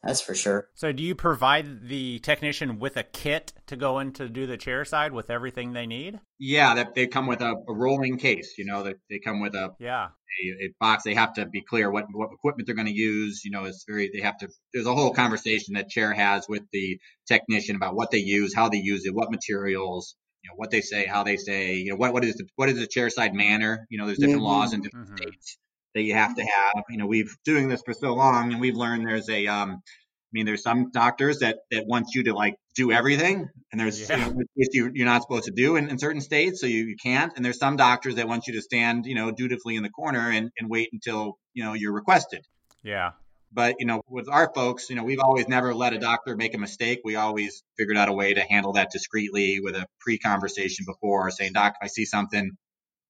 [0.07, 0.69] that's for sure.
[0.75, 4.57] So, do you provide the technician with a kit to go in to do the
[4.57, 6.21] chair side with everything they need?
[6.39, 8.55] Yeah, that they come with a, a rolling case.
[8.59, 10.09] You know, that they come with a Yeah.
[10.45, 11.05] a, a box.
[11.05, 13.43] They have to be clear what, what equipment they're going to use.
[13.45, 16.63] You know, it's very, they have to, there's a whole conversation that chair has with
[16.73, 20.71] the technician about what they use, how they use it, what materials, you know, what
[20.71, 23.09] they say, how they say, you know, what, what is the, what is the chair
[23.09, 23.87] side manner?
[23.89, 24.47] You know, there's different Mhm.
[24.47, 25.17] laws in different Mhm.
[25.19, 25.59] states
[25.97, 26.85] that you have to have.
[26.91, 30.31] You know, we've doing this for so long and we've learned there's a, um, I
[30.31, 34.29] mean, there's some doctors that, that want you to like do everything, and there's Yeah.
[34.29, 36.97] you know, you, you're not supposed to do in, in certain states, so you, you
[37.03, 37.33] can't.
[37.35, 40.31] And there's some doctors that want you to stand, you know, dutifully in the corner
[40.31, 42.45] and, and wait until you know you're requested.
[42.83, 43.13] Yeah.
[43.51, 46.55] But you know, with our folks, you know, we've always never let a doctor make
[46.55, 47.01] a mistake.
[47.05, 51.55] We always figured out a way to handle that discreetly with a pre-conversation before, saying,
[51.55, 52.51] "Doc, if I see something,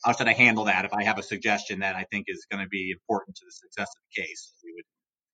[0.07, 0.85] how should I handle that?
[0.85, 3.51] If I have a suggestion that I think is going to be important to the
[3.51, 4.85] success of the case, we would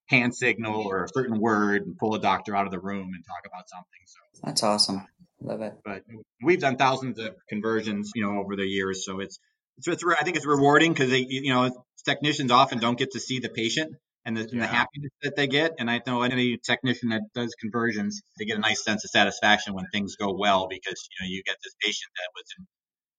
[0.09, 3.23] hand signal or a certain word and pull a doctor out of the room and
[3.25, 4.01] talk about something.
[4.07, 5.07] So, That's awesome.
[5.43, 5.75] Love it.
[5.85, 6.05] but
[6.43, 9.05] we've done thousands of conversions, you know, over the years.
[9.05, 9.39] So it's,
[9.77, 11.71] it's, it's I think it's rewarding because they, you know,
[12.07, 15.49] technicians often don't get to see the patient and the, and the happiness that they
[15.49, 15.73] get.
[15.79, 19.75] And I know any technician that does conversions, they get a nice sense of satisfaction
[19.75, 22.67] when things go well because, you know, you get this patient that was in,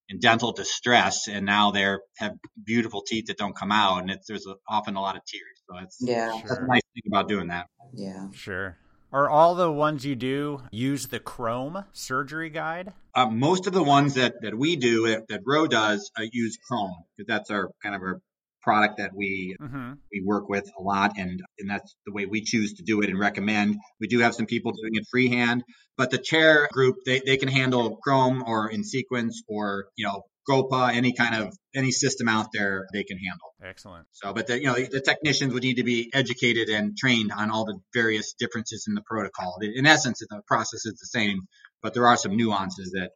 [0.09, 2.33] in dental distress and now they're have
[2.65, 5.61] beautiful teeth that don't come out and it's, there's a, often a lot of tears.
[5.69, 6.27] So it's, Yeah.
[6.27, 6.65] that's Sure.
[6.65, 7.67] a nice thing about doing that.
[7.93, 8.27] Yeah.
[8.33, 8.77] Sure.
[9.11, 12.93] Are all the ones you do use the Chrome surgery guide?
[13.13, 16.57] Uh, most of the ones that, that we do that, that Roe does uh, use
[16.67, 18.21] Chrome because that's our kind of our
[18.63, 19.93] product that we Mm-hmm.
[20.11, 23.09] we work with a lot and and that's the way we choose to do it
[23.09, 23.77] and recommend.
[23.99, 25.63] We do have some people doing it freehand,
[25.97, 30.23] but the chair group they, they can handle Chrome or in sequence or you know
[30.49, 33.53] GoPa any kind of any system out there they can handle.
[33.63, 34.07] Excellent.
[34.11, 37.31] So, but the, you know, the, the technicians would need to be educated and trained
[37.31, 39.57] on all the various differences in the protocol.
[39.61, 41.41] In essence, the process is the same,
[41.83, 43.11] but there are some nuances that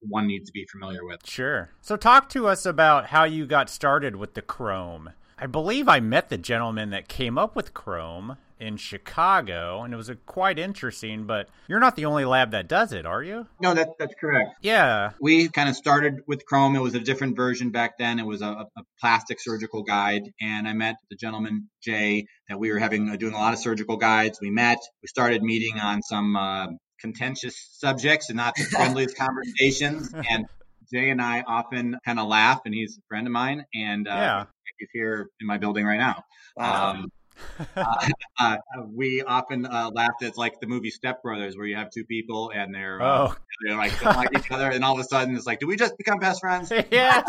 [0.00, 1.20] one needs to be familiar with.
[1.24, 1.70] Sure.
[1.80, 5.10] So, talk to us about how you got started with the Chrome.
[5.38, 9.96] I believe I met the gentleman that came up with Chrome in Chicago, and it
[9.96, 11.24] was a quite interesting.
[11.24, 13.46] But you're not the only lab that does it, are you?
[13.60, 14.50] No, that, that's correct.
[14.60, 15.12] Yeah.
[15.20, 16.76] We kind of started with Chrome.
[16.76, 18.18] It was a different version back then.
[18.18, 22.70] It was a, a plastic surgical guide, and I met the gentleman Jay that we
[22.70, 24.40] were having uh, doing a lot of surgical guides.
[24.42, 24.78] We met.
[25.02, 26.66] We started meeting on some uh,
[27.00, 30.12] contentious subjects and not the friendliest conversations.
[30.28, 30.46] And
[30.92, 34.14] Jay and I often kind of laugh, and he's a friend of mine, and uh,
[34.14, 34.44] Yeah.
[34.78, 36.24] he's here in my building right now.
[36.56, 36.90] Wow.
[36.90, 37.12] Um,
[37.76, 37.84] uh,
[38.40, 38.56] uh,
[38.88, 42.50] we often uh, laughed at like the movie Step Brothers, where you have two people
[42.54, 45.36] and they're uh, oh, they're like don't like each other, and all of a sudden
[45.36, 46.70] it's like, do we just become best friends?
[46.90, 47.24] yes.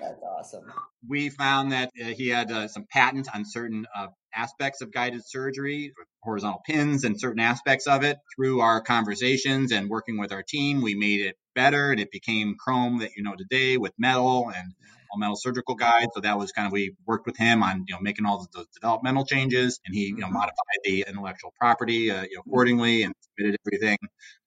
[0.00, 0.64] That's awesome.
[1.08, 5.22] We found that uh, he had uh, some patent on certain uh, aspects of guided
[5.26, 8.18] surgery, horizontal pins, and certain aspects of it.
[8.36, 12.56] Through our conversations and working with our team, we made it better, and it became
[12.58, 14.74] Chrome that you know today with metal and
[15.12, 16.08] all metal surgical guide.
[16.14, 18.66] So that was kind of we worked with him on you know making all those
[18.74, 20.32] developmental changes, and he you know Mhm.
[20.32, 23.98] modified the intellectual property uh, you know accordingly and submitted everything.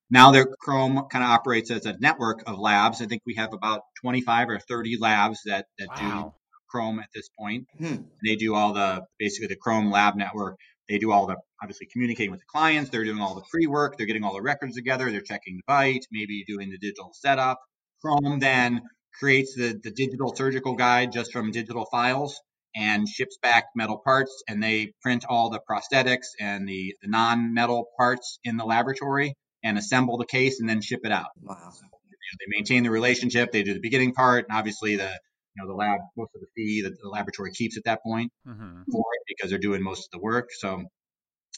[0.09, 3.01] Now their Chrome kind of operates as a network of labs.
[3.01, 6.35] I think we have about 25 or 30 labs that that do Wow.
[6.73, 7.67] Chrome at this point.
[7.77, 7.95] Hmm.
[8.25, 10.57] They do all the basically the Chrome Lab Network.
[10.89, 12.89] They do all the obviously communicating with the clients.
[12.89, 13.97] They're doing all the pre work.
[13.97, 15.11] They're getting all the records together.
[15.11, 17.59] They're checking the bite, maybe doing the digital setup.
[18.01, 18.81] Chrome then
[19.17, 22.41] creates the, the digital surgical guide just from digital files
[22.75, 27.85] and ships back metal parts and they print all the prosthetics and the, the non-metal
[27.97, 31.27] parts in the laboratory and assemble the case and then ship it out.
[31.39, 31.55] Wow.
[31.71, 33.51] So, you know, they maintain the relationship.
[33.51, 35.11] They do the beginning part and obviously the
[35.55, 38.31] you know the lab most of the fee that the laboratory keeps at that point
[38.47, 38.83] mm-hmm.
[38.91, 40.49] for it because they're doing most of the work.
[40.51, 40.83] So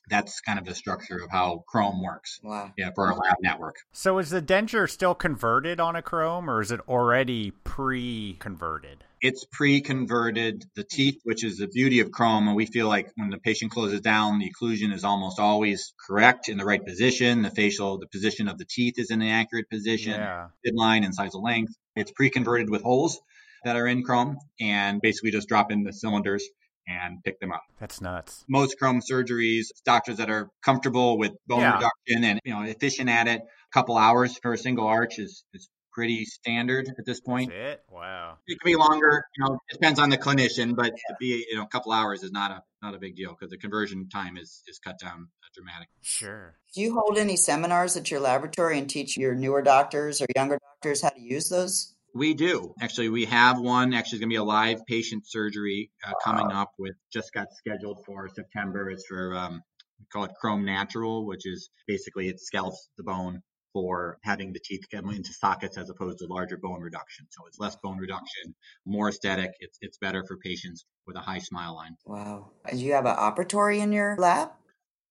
[0.10, 2.40] that's kind of the structure of how Chrome works.
[2.44, 2.72] Wow.
[2.78, 3.78] Yeah, for our lab network.
[3.94, 9.04] So is the denture still converted on a Chrome, or is it already pre-converted?
[9.22, 12.48] It's pre-converted the teeth, which is the beauty of Chrome.
[12.48, 16.50] And we feel like when the patient closes down, the occlusion is almost always correct
[16.50, 17.42] in the right position.
[17.42, 20.14] The facial, the position of the teeth is in the accurate position.
[20.14, 20.50] Yeah.
[20.68, 21.74] midline and size of length.
[21.96, 23.20] It's pre-converted with holes
[23.66, 26.48] that are in Chrome and basically just drop in the cylinders
[26.88, 27.64] and pick them up.
[27.80, 28.46] That's nuts.
[28.48, 31.76] Most Chrome surgeries, doctors that are comfortable with bone Yeah.
[31.76, 35.44] reduction and you know efficient at it, a couple hours for a single arch is
[35.54, 37.52] is pretty standard at this point.
[37.52, 37.84] That's it?
[37.90, 38.38] Wow.
[38.48, 41.58] It can be longer, you know, it depends on the clinician, but to be you
[41.58, 44.38] know a couple hours is not a not a big deal because the conversion time
[44.38, 45.96] is is cut down uh, dramatically.
[46.02, 46.56] Sure.
[46.76, 50.60] Do you hold any seminars at your laboratory and teach your newer doctors or younger
[50.60, 51.95] doctors how to use those?
[52.16, 52.74] We do.
[52.80, 53.94] Actually, we have one.
[53.94, 57.48] Actually, it's going to be a live patient surgery uh, coming up with, just got
[57.54, 58.90] scheduled for September.
[58.90, 59.62] It's for, um,
[60.00, 63.42] we call it Chrome Natural, which is basically it scalps the bone
[63.74, 67.28] for having the teeth come into sockets as opposed to larger bone reduction.
[67.32, 68.56] So it's less bone reduction,
[68.86, 69.52] more aesthetic.
[69.60, 71.98] It's, it's better for patients with a high smile line.
[72.06, 72.52] Wow.
[72.72, 74.52] Do you have an operatory in your lab?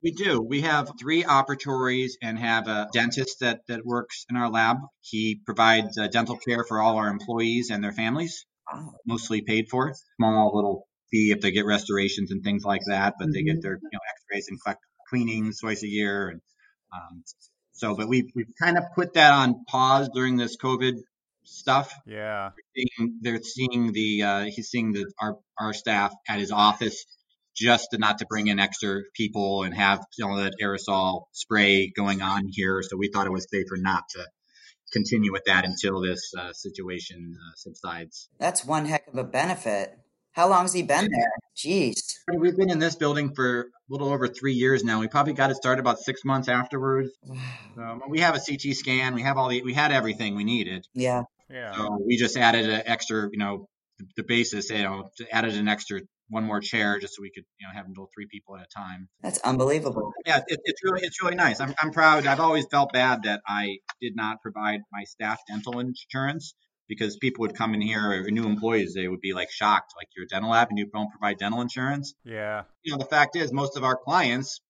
[0.04, 0.40] We do.
[0.42, 4.76] We have three operatories and have a dentist that, that works in our lab.
[5.00, 8.92] He provides uh, dental care for all our employees and their families, Wow.
[9.06, 9.94] mostly paid for.
[10.16, 13.46] Small little fee if they get restorations and things like that, but they Mhm.
[13.46, 16.28] get their you know x-rays and collect cleanings twice a year.
[16.28, 16.40] And
[16.94, 17.24] um,
[17.72, 20.94] so, but we've, we've kind of put that on pause during this COVID
[21.44, 21.94] stuff.
[22.06, 22.50] Yeah.
[22.76, 27.06] Seeing- They're seeing the uh, he's seeing the our our staff at his office
[27.54, 31.90] just to not to bring in extra people and have you know that aerosol spray
[31.94, 32.82] going on here.
[32.82, 34.26] So we thought it was safer not to
[34.92, 38.28] continue with that until this uh, situation uh, subsides.
[38.38, 39.98] That's one heck of a benefit.
[40.32, 41.32] How long's he been there?
[41.56, 42.16] Jeez.
[42.36, 44.98] We've been in this building for a little over three years now.
[44.98, 47.10] We probably got it started about six months afterwards.
[47.76, 49.14] Um, we have a CT scan.
[49.14, 50.86] We have all the we had everything we needed.
[50.94, 51.22] Yeah.
[51.50, 51.72] Yeah.
[51.74, 53.66] So we just added an extra, you know,
[53.98, 56.02] the, the basis, you know, added an extra
[56.34, 58.62] one more chair just so we could, you know, have them handle three people at
[58.62, 59.08] a time.
[59.22, 60.12] That's unbelievable.
[60.26, 61.60] Yeah, it, it's really it's really nice.
[61.60, 62.26] I'm I'm proud.
[62.26, 66.54] I've always felt bad that I did not provide my staff dental insurance
[66.88, 70.08] because people would come in here or new employees they would be like shocked like
[70.14, 72.14] you're a dental lab and you don't provide dental insurance.
[72.24, 72.64] yeah.
[72.82, 74.60] You know, the fact is most of our clients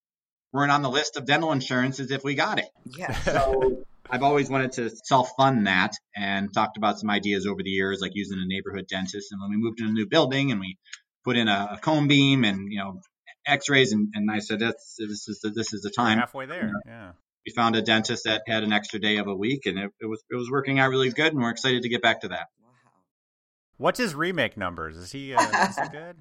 [0.52, 2.68] weren't on the list of dental insurance as if we got it.
[2.86, 3.14] Yeah.
[3.24, 7.70] So I've always wanted to self fund that and talked about some ideas over the
[7.70, 9.32] years, like using a neighborhood dentist.
[9.32, 10.76] And when we moved to a new building and we
[11.24, 13.00] put in a, a cone beam and, you know,
[13.46, 16.18] x-rays and, and I said, that's, this is the, this is the time.
[16.18, 16.72] Halfway there.
[16.86, 17.12] Yeah.
[17.46, 20.06] We found a dentist that had an extra day of a week and it, it
[20.06, 21.32] was, it was working out really good.
[21.32, 22.46] And we're excited to get back to that.
[23.76, 24.96] What's his remake numbers?
[24.96, 26.16] Is he, uh, is he good?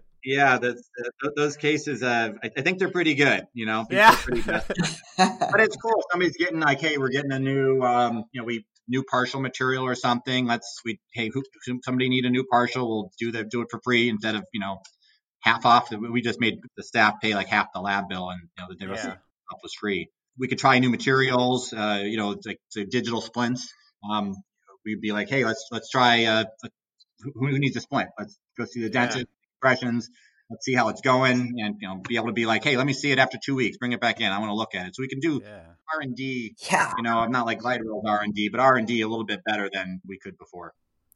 [0.24, 0.88] yeah, that's,
[1.24, 3.44] uh, those cases, uh, I, I think they're pretty good.
[3.52, 4.14] You know, Yeah.
[4.16, 4.62] pretty good.
[5.18, 6.02] but it's cool.
[6.12, 9.84] Somebody's getting like, hey, we're getting a new, um, you know, we new partial material
[9.86, 10.46] or something.
[10.46, 11.42] Let's we hey, who,
[11.84, 12.88] somebody need a new partial?
[12.88, 14.82] We'll do the do it for free instead of you know
[15.40, 15.90] half off.
[15.92, 18.88] We just made the staff pay like half the lab bill, and you know the
[18.88, 19.12] rest Yeah.
[19.12, 20.10] stuff was free.
[20.38, 21.72] We could try new materials.
[21.72, 23.72] Uh, you know, it's like so digital splints.
[24.10, 24.34] Um,
[24.84, 26.24] we'd be like, hey, let's let's try.
[26.24, 26.44] Uh,
[27.20, 28.08] who, who needs a splint?
[28.18, 29.06] Let's go see the Yeah.
[29.06, 29.26] dentist.
[29.62, 30.08] Impressions.
[30.50, 32.86] Let's see how it's going, and you know, be able to be like, hey, let
[32.86, 33.76] me see it after two weeks.
[33.78, 34.30] Bring it back in.
[34.30, 34.96] I want to look at it.
[34.96, 35.60] So we can do yeah.
[35.94, 36.54] R and D.
[36.70, 36.92] yeah.
[36.96, 39.08] You know, I'm not like light rail R and D, but R and D a
[39.08, 40.72] little bit better than we could before.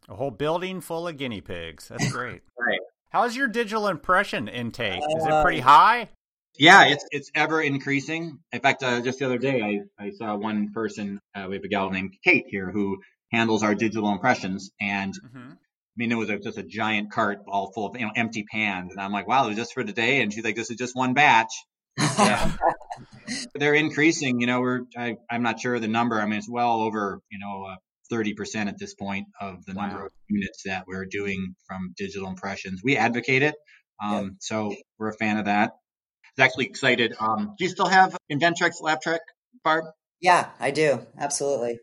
[0.09, 1.89] A whole building full of guinea pigs.
[1.89, 2.43] That's great.
[2.59, 2.79] Right.
[3.11, 4.99] How's your digital impression intake?
[5.17, 6.11] Is it Uh, pretty high?
[6.57, 8.39] Yeah, it's it's ever increasing.
[8.53, 9.61] In fact, uh, just the other day,
[9.99, 11.21] I, I saw one person.
[11.35, 12.99] Uh, we have a gal named Kate here who
[13.33, 15.64] handles our digital impressions, and hmm I
[15.97, 18.93] mean, it was a, just a giant cart all full of you know empty pans,
[18.93, 20.97] and I'm like, wow, it was just for today, and she's like, this is just
[20.97, 21.53] one batch.
[21.99, 22.53] Yeah.
[23.55, 24.41] They're increasing.
[24.41, 26.21] You know, we're I, I'm not sure the number.
[26.21, 27.77] I mean, it's well over you know uh,
[28.11, 32.29] thirty percent at this point of the number of units that we're doing from digital
[32.29, 32.81] impressions.
[32.85, 33.55] We advocate it,
[34.03, 35.71] um, so we're a fan of that.
[35.71, 37.15] I was actually excited.
[37.21, 39.19] Um, do you still have Inventrex LabTrac,
[39.63, 39.85] Barb?
[40.25, 41.07] yeah, I do.
[41.19, 41.79] Absolutely.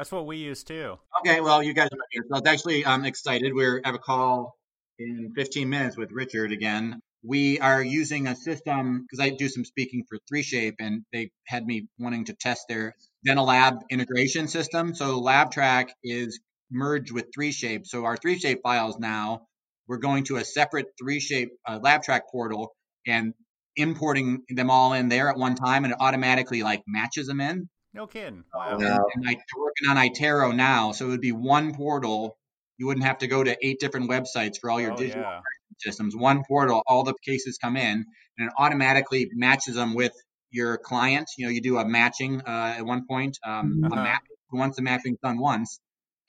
[0.00, 0.98] That's what we use too.
[1.20, 2.22] Okay, well, you guys are here.
[2.26, 3.52] So I was actually um, excited.
[3.54, 4.56] We're have a call
[4.98, 7.02] in 15 minutes with Richard again.
[7.22, 11.66] We are using a system because I do some speaking for 3Shape, and they had
[11.66, 12.94] me wanting to test their
[13.26, 14.94] dental lab integration system.
[14.94, 16.40] So LabTrac is
[16.70, 17.86] merged with 3Shape.
[17.86, 19.48] So our 3Shape files now,
[19.86, 22.74] we're going to a separate 3Shape uh, LabTrac portal
[23.06, 23.34] and
[23.76, 27.68] importing them all in there at one time, and it automatically like matches them in.
[27.92, 28.44] No kidding.
[28.54, 28.76] Wow.
[28.78, 32.36] And, and I, we're working on iTero now, so it would be one portal.
[32.78, 35.40] You wouldn't have to go to eight different websites for all your Oh, digital yeah.
[35.78, 36.16] systems.
[36.16, 38.04] One portal, all the cases come in,
[38.38, 40.12] and it automatically matches them with
[40.50, 41.28] your client.
[41.36, 43.38] You know, you do a matching uh, at one point.
[43.44, 44.00] Um, Uh-huh.
[44.00, 44.22] a map,
[44.52, 45.80] once the mapping's done once,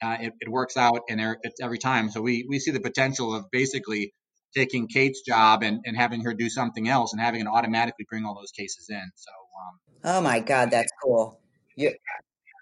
[0.02, 2.10] uh, it, it works out, and it's every time.
[2.10, 4.12] So we we see the potential of basically
[4.54, 8.24] taking Kate's job and, and having her do something else, and having it automatically bring
[8.24, 9.10] all those cases in.
[9.16, 9.30] So.
[9.32, 11.41] Um, Oh my God, that's cool.
[11.76, 11.92] You,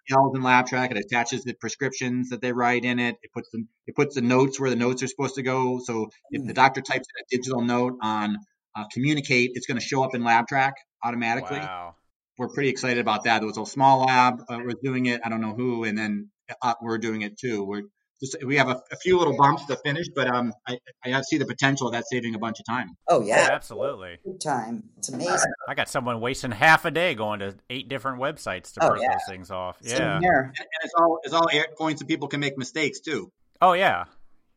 [0.08, 0.90] Yells in LabTrac.
[0.90, 3.16] It attaches the prescriptions that they write in it.
[3.22, 5.80] It puts the it puts the notes where the notes are supposed to go.
[5.84, 8.36] So if the doctor types in a digital note on
[8.76, 10.72] uh, communicate, it's going to show up in LabTrac
[11.04, 11.58] automatically.
[11.58, 11.94] Wow.
[12.38, 13.42] We're pretty excited about that.
[13.42, 14.40] It was a small lab.
[14.48, 15.20] Uh, we're doing it.
[15.24, 16.30] I don't know who, and then
[16.62, 17.62] uh, we're doing it too.
[17.62, 17.82] We're
[18.22, 21.38] just we have a, a few little bumps to finish, but um, I, I see
[21.38, 22.96] the potential of that saving a bunch of time.
[23.08, 24.18] oh Yeah, yeah, absolutely.
[24.24, 24.84] big time.
[24.98, 25.50] It's amazing.
[25.68, 29.02] I got someone wasting half a day going to eight different websites to Oh, print
[29.02, 29.12] yeah.
[29.12, 29.78] those things off.
[29.82, 30.20] Same Yeah.
[30.20, 30.40] here.
[30.40, 33.30] And, and it's all it's all air points that people can make mistakes too.
[33.62, 34.04] Oh yeah.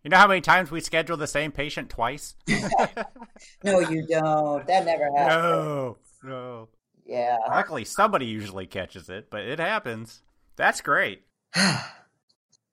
[0.03, 2.36] You know how many times we schedule the same patient twice?
[3.64, 4.66] No, you don't.
[4.68, 5.28] That never happens.
[5.30, 5.97] no.
[6.24, 6.70] No.
[7.05, 7.38] Yeah.
[7.49, 10.22] Luckily, somebody usually catches it, but it happens.
[10.55, 11.24] That's great.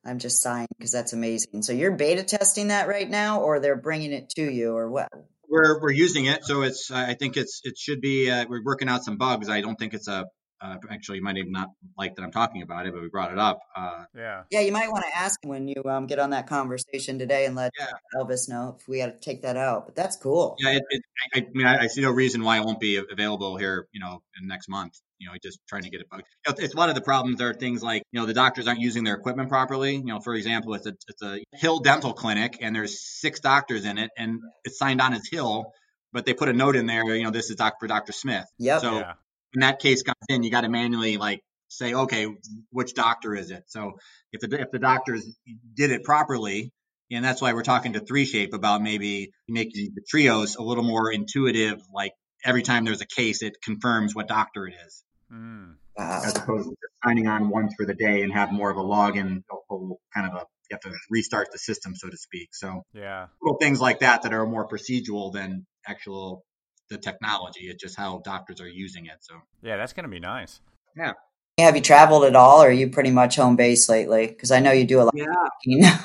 [0.04, 1.62] I'm just sighing because that's amazing.
[1.62, 5.08] So you're beta testing that right now, or they're bringing it to you, or what?
[5.50, 8.88] we're we're using it, so it's I think it's it should be uh, we're working
[8.88, 9.48] out some bugs.
[9.48, 10.26] I don't think it's a
[10.60, 13.32] uh, actually you might even not like that I'm talking about it, but we brought
[13.32, 13.60] it up.
[13.74, 14.42] Uh, Yeah.
[14.50, 17.56] Yeah, you might want to ask when you um, get on that conversation today and
[17.56, 17.86] let Yeah.
[18.14, 19.86] Elvis know if we got to take that out.
[19.86, 20.56] But that's cool.
[20.58, 21.02] yeah, it, it,
[21.34, 24.00] I, I mean I, I see no reason why it won't be available here, you
[24.00, 24.98] know, in next month.
[25.18, 26.24] You know, just trying to get it bugged.
[26.46, 28.80] You know, it's one of the problems are things like you know the doctors aren't
[28.80, 29.96] using their equipment properly.
[29.96, 33.84] You know, for example, it's a it's a Hill Dental Clinic and there's six doctors
[33.84, 35.72] in it and it's signed on as Hill,
[36.12, 37.04] but they put a note in there.
[37.14, 38.12] You know, this is doc for Dr.
[38.12, 38.46] Smith.
[38.58, 38.80] Yep.
[38.80, 39.12] So yeah.
[39.52, 42.26] When that case comes in, you got to manually like say, okay,
[42.70, 43.64] which doctor is it?
[43.66, 43.92] So
[44.32, 45.26] if the if the doctors
[45.74, 46.72] did it properly,
[47.10, 51.12] and that's why we're talking to 3Shape about maybe making the TRIOS a little more
[51.12, 51.80] intuitive.
[51.92, 52.12] Like
[52.44, 55.74] every time there's a case, it confirms what doctor it is, Mm.
[55.96, 56.22] Wow.
[56.24, 58.82] as opposed to just signing on once for the day and have more of a
[58.82, 62.50] login, a whole kind of a you have to restart the system, so to speak.
[62.52, 63.26] So Yeah.
[63.42, 66.44] little things like that that are more procedural than actual
[66.90, 67.68] the technology.
[67.68, 69.16] It's just how doctors are using it.
[69.20, 69.34] So.
[69.62, 70.60] Yeah, that's going to be nice.
[70.96, 71.12] Yeah.
[71.58, 74.26] Have you traveled at all, or are you pretty much home base lately?
[74.26, 75.14] Because I know you do a lot.
[75.14, 75.26] Yeah,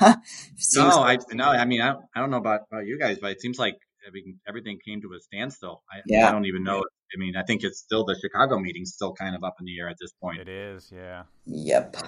[0.16, 0.16] No,
[0.56, 3.30] Seems- I no, I mean, I don't, I don't know about, about you guys, but
[3.32, 3.74] it seems like
[4.06, 5.82] I mean, everything came to a standstill.
[5.90, 6.28] I, Yeah.
[6.28, 6.78] I don't even know.
[6.78, 9.78] I mean, I think it's still the Chicago meeting, still kind of up in the
[9.80, 10.92] air at this point It is.
[10.94, 11.22] Yeah.
[11.46, 11.92] Yep.
[11.94, 12.04] to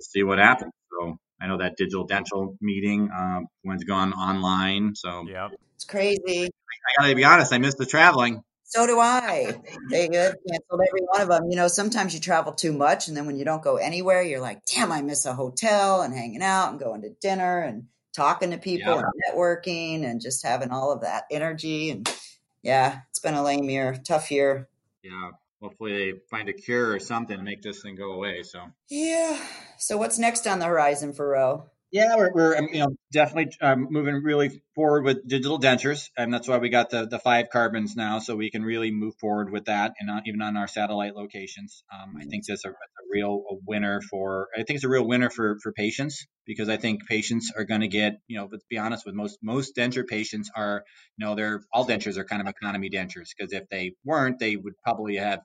[0.00, 0.72] see what happens.
[0.90, 4.94] So I know that digital dental meeting um, when's gone online.
[4.96, 5.52] So Yep.
[5.80, 6.44] It's crazy.
[6.44, 8.42] I gotta be honest, I miss the traveling.
[8.64, 9.58] So do I.
[9.90, 11.48] They uh, canceled every one of them.
[11.48, 14.42] You know, sometimes you travel too much, and then when you don't go anywhere, you're
[14.42, 18.50] like, damn, I miss a hotel and hanging out and going to dinner and talking
[18.50, 19.04] to people Yeah.
[19.04, 21.90] and networking and just having all of that energy.
[21.90, 22.06] And
[22.62, 24.68] yeah, it's been a lame year, tough year.
[25.02, 25.30] Yeah,
[25.62, 28.42] hopefully they find a cure or something to make this thing go away.
[28.42, 28.66] So.
[28.90, 29.42] Yeah.
[29.78, 31.70] So what's next on the horizon for Roe?
[31.92, 36.32] Yeah, we're, we're um, you know definitely um, moving really forward with digital dentures, and
[36.32, 39.50] that's why we got the the five carbons now, so we can really move forward
[39.50, 41.82] with that, and even on our satellite locations.
[41.92, 42.74] Um, I think that's a, a
[43.12, 44.48] real a winner for.
[44.54, 47.80] I think it's a real winner for for patients because I think patients are going
[47.80, 48.48] to get you know.
[48.50, 50.84] Let's be honest with most most denture patients are
[51.16, 54.54] you know they're all dentures are kind of economy dentures because if they weren't, they
[54.54, 55.40] would probably have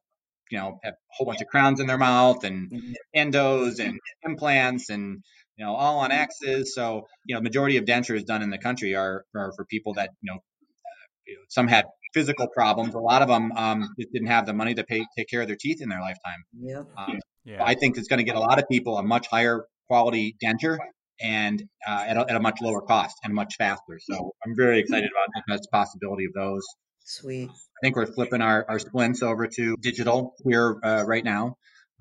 [0.52, 2.72] you know have a whole bunch of crowns in their mouth and
[3.16, 5.24] endos and implants and
[5.58, 6.74] you know all on X's.
[6.74, 10.10] So you know, majority of dentures done in the country are are for people that
[10.22, 12.96] you know, uh, you know some had physical problems.
[12.96, 15.48] A lot of them um, just didn't have the money to pay take care of
[15.48, 16.44] their teeth in their lifetime.
[16.60, 16.88] Yep.
[16.98, 17.64] Um, Yeah.
[17.64, 20.78] I think it's going to get a lot of people a much higher quality denture
[21.22, 24.00] and uh, at, a, at a much lower cost and much faster.
[24.00, 26.64] So I'm very excited about the possibility of those.
[27.04, 27.50] Sweet.
[27.50, 31.56] I think we're flipping our, our splints over to digital here uh, right now.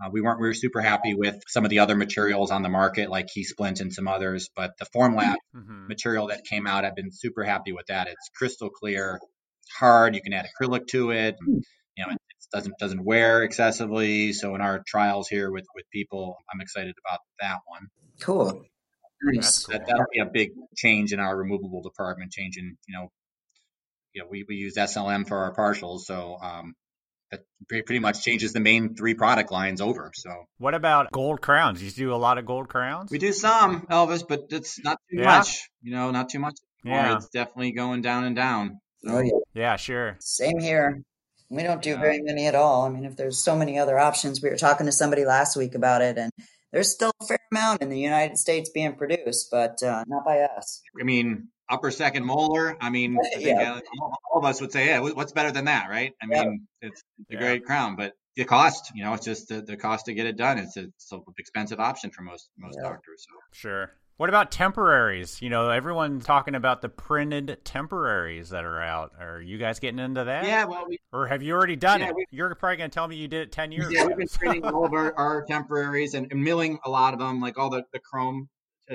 [0.04, 2.68] Uh, we weren't we were super happy with some of the other materials on the
[2.68, 6.96] market, like KeySplint and some others, but the FormLab hmm material that came out, I've
[6.96, 8.08] been super happy with that.
[8.08, 9.20] It's crystal clear,
[9.78, 10.14] hard.
[10.14, 11.36] You can add acrylic to it.
[11.46, 11.62] You
[11.98, 12.18] know, it
[12.52, 14.32] doesn't doesn't wear excessively.
[14.32, 17.88] So in our trials here with with people, I'm excited about that one.
[18.20, 18.64] Cool.
[19.22, 19.66] Nice.
[19.66, 22.32] That, that'll be a big change in our removable department.
[22.32, 23.08] Changing, you know,
[24.12, 26.74] you know, we, we use SLM for our partials, so um,
[27.68, 30.10] that pretty much changes the main three product lines over.
[30.14, 31.82] So, what about gold crowns?
[31.82, 33.10] You do a lot of gold crowns.
[33.10, 35.38] We do some, Elvis, but it's not too yeah.
[35.38, 35.68] much.
[35.82, 36.56] You know, not too much.
[36.84, 38.80] Yeah, it's definitely going down and down.
[39.04, 39.16] So.
[39.16, 40.16] Oh yeah, yeah, sure.
[40.20, 41.02] Same here.
[41.50, 42.82] We don't do very many at all.
[42.82, 45.74] I mean, if there's so many other options, we were talking to somebody last week
[45.74, 46.32] about it, and
[46.72, 50.40] there's still a fair amount in the United States being produced, but uh, not by
[50.40, 50.82] us.
[51.00, 52.76] I mean, upper second molar.
[52.80, 53.80] I mean, I yeah.
[54.00, 56.12] all, all, of us would say, yeah, what's better than that, right?
[56.22, 56.88] I mean, yeah.
[56.88, 57.40] it's, it's a yeah.
[57.40, 60.36] great crown, but the cost, you know, it's just the, the cost to get it
[60.36, 60.58] done.
[60.58, 63.26] It's a, it's an expensive option for most most doctors.
[63.28, 63.34] So.
[63.52, 63.90] Sure.
[64.16, 65.42] What about temporaries?
[65.42, 69.10] You know, everyone's talking about the printed temporaries that are out.
[69.18, 70.46] Are you guys getting into that?
[70.46, 72.14] Yeah, well, we, or have you already done yeah, it?
[72.14, 73.90] We, You're probably going to tell me you did it ten years.
[73.90, 74.08] Yeah, ago.
[74.08, 77.40] we've been printing all of our, our temporaries and, and, milling a lot of them,
[77.40, 78.48] like all the, the chrome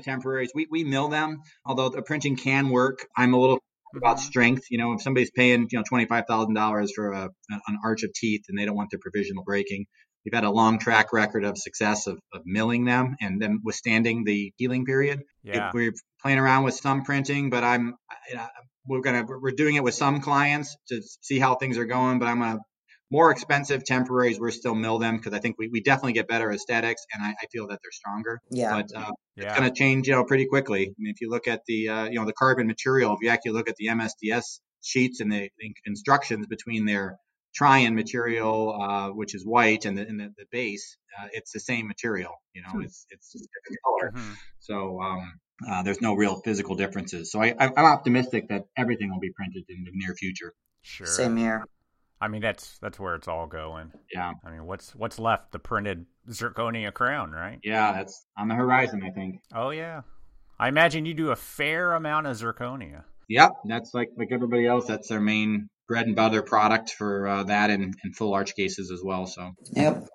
[0.04, 0.52] temporaries.
[0.54, 3.06] We we mill them, although the printing can work.
[3.18, 3.60] I'm a little
[3.96, 4.26] about mm-hmm.
[4.26, 4.64] strength.
[4.70, 8.04] You know, if somebody's paying you know twenty five thousand dollars for a, an arch
[8.04, 9.86] of teeth and they don't want their provisional breaking,
[10.26, 14.26] We've had a long track record of success of, of milling them and then withstanding
[14.26, 15.22] the healing period.
[15.44, 15.72] Yeah.
[15.74, 17.96] We're playing around with some printing, but I'm
[18.86, 22.20] we're gonna we're doing it with some clients to see how things are going.
[22.20, 22.60] But I'm gonna
[23.12, 24.40] more expensive temporaries.
[24.40, 27.30] We're still mill them because I think we, we definitely get better aesthetics, and I,
[27.30, 28.42] I feel that they're stronger.
[28.52, 28.82] Yeah.
[28.82, 29.46] But uh, yeah.
[29.46, 30.84] it's gonna change, you know, pretty quickly.
[30.84, 33.30] I mean, if you look at the uh, you know the carbon material, if you
[33.30, 37.18] actually look at the MSDS sheets and the, the instructions between their
[37.60, 41.60] Trian material, uh, which is white, and the, and the, the base, uh, it's the
[41.60, 42.34] same material.
[42.54, 42.82] You know, hmm.
[42.82, 44.12] it's it's just different color.
[44.12, 44.34] Mm-hmm.
[44.60, 47.32] So um, uh, there's no real physical differences.
[47.32, 50.54] So I, I'm optimistic that everything will be printed in the near future.
[50.84, 51.08] Sure.
[51.08, 51.66] Same here.
[52.22, 53.92] I mean, that's that's where it's all going.
[54.14, 54.34] Yeah.
[54.46, 55.52] I mean, what's what's left?
[55.52, 57.60] The printed zirconia crown, right?
[57.64, 59.02] Yeah, that's on the horizon.
[59.06, 59.42] I think.
[59.54, 60.02] Oh yeah.
[60.60, 63.04] I imagine you do a fair amount of zirconia.
[63.30, 64.86] Yep, that's like like everybody else.
[64.86, 68.92] That's their main bread and butter product for uh, that and, and full arch cases
[68.92, 69.26] as well.
[69.26, 70.08] So yep.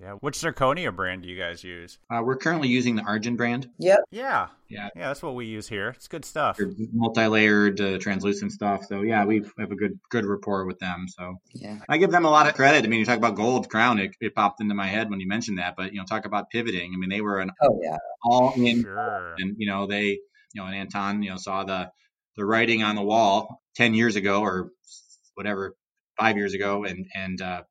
[0.00, 1.98] Yeah, which zirconia brand do you guys use?
[2.10, 3.70] Uh, we're currently using the Argen brand.
[3.78, 4.00] Yep.
[4.10, 4.48] Yeah.
[4.68, 4.88] Yeah.
[4.96, 5.90] Yeah, that's what we use here.
[5.90, 6.58] It's good stuff.
[6.92, 8.86] Multi-layered, uh, translucent stuff.
[8.86, 11.06] So yeah, we have a good good rapport with them.
[11.08, 12.84] So yeah, I give them a lot of credit.
[12.84, 15.28] I mean, you talk about Gold Crown, it, it popped into my head when you
[15.28, 15.74] mentioned that.
[15.76, 16.92] But you know, talk about pivoting.
[16.92, 19.36] I mean, they were an oh yeah all in, sure.
[19.38, 20.20] and you know they you
[20.56, 21.90] know and Anton you know saw the
[22.36, 24.70] the writing on the wall ten years ago or
[25.34, 25.76] whatever
[26.18, 27.62] five years ago and and uh,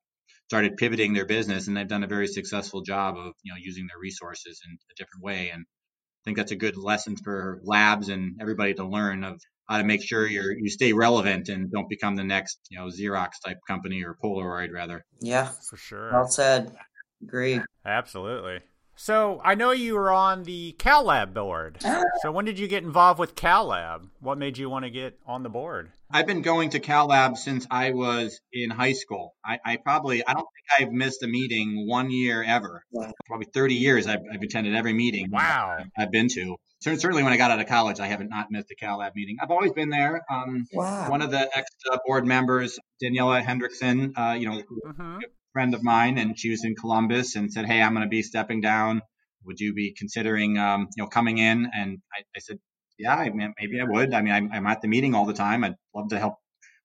[0.48, 3.86] started pivoting their business and they've done a very successful job of you know using
[3.86, 8.08] their resources in a different way and I think that's a good lesson for labs
[8.08, 11.88] and everybody to learn of how to make sure you you stay relevant and don't
[11.88, 15.04] become the next you know Xerox type company or Polaroid rather.
[15.20, 16.10] Yeah, for sure.
[16.12, 16.74] Well said.
[17.22, 17.62] Agreed.
[17.86, 18.60] Absolutely.
[18.96, 21.78] So I know you were on the CalLab board.
[22.22, 24.08] so when did you get involved with CalLab?
[24.20, 25.90] What made you want to get on the board?
[26.10, 29.34] I've been going to CalLab since I was in high school.
[29.44, 32.84] I, I probably I don't think I've missed a meeting one year ever.
[33.26, 35.30] Probably 30 years I've, I've, attended every meeting.
[35.30, 35.78] Wow.
[35.98, 36.56] I've been to.
[36.80, 39.38] Certainly when I got out of college, I haven't not missed a CalLab meeting.
[39.40, 40.20] I've always been there.
[40.30, 41.10] Um, wow.
[41.10, 41.70] One of the ex
[42.06, 45.18] board members, Daniela Hendrickson, uh, you know, mm-hmm
[45.54, 48.22] friend of mine, and she was in Columbus, and said, "Hey, I'm going to be
[48.22, 49.00] stepping down.
[49.44, 52.58] Would you be considering, um, you know, coming in?" And I, I said,
[52.98, 54.12] "Yeah, I mean, maybe I would.
[54.12, 55.64] I mean, I'm, I'm, at the meeting all the time.
[55.64, 56.34] I'd love to help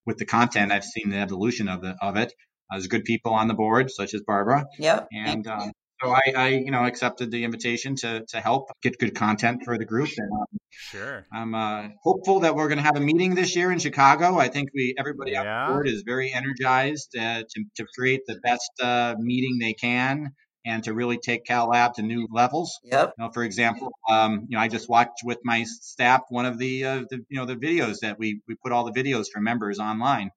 [0.06, 0.72] with the content.
[0.72, 2.32] I've seen the evolution of the of it.
[2.70, 4.64] Uh, there's good people on the board, such as Barbara.
[4.78, 5.08] Yep.
[5.12, 5.72] And um,
[6.02, 9.78] so I, I, you know, accepted the invitation to to help get good content for
[9.78, 10.10] the group.
[10.16, 13.70] And um, sure, I'm uh, hopeful that we're going to have a meeting this year
[13.72, 14.38] in Chicago.
[14.38, 15.64] I think we everybody yeah.
[15.64, 20.32] on board is very energized uh, to to create the best uh, meeting they can.
[20.66, 22.80] And to really take CalLab to new levels.
[22.84, 23.14] Yep.
[23.16, 26.58] You know, for example, um, you know, I just watched with my staff one of
[26.58, 29.40] the, uh, the, you know, the videos that we we put all the videos for
[29.40, 30.30] members online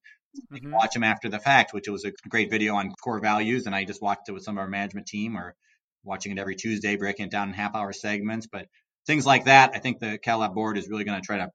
[0.51, 0.71] mm-hmm.
[0.71, 3.65] watch them after the fact, which was a great video on core values.
[3.65, 5.55] And I just watched it with some of our management team or
[6.03, 8.47] watching it every Tuesday, breaking it down in half hour segments.
[8.47, 8.67] But
[9.05, 11.49] things like that, I think the CalLab board is really going to try to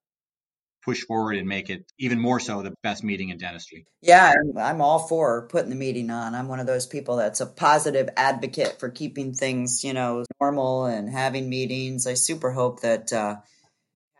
[0.84, 3.84] push forward and make it even more so the best meeting in dentistry.
[4.00, 6.34] Yeah, I'm all for putting the meeting on.
[6.34, 10.86] I'm one of those people that's a positive advocate for keeping things, you know, normal
[10.86, 12.06] and having meetings.
[12.06, 13.36] I super hope that uh,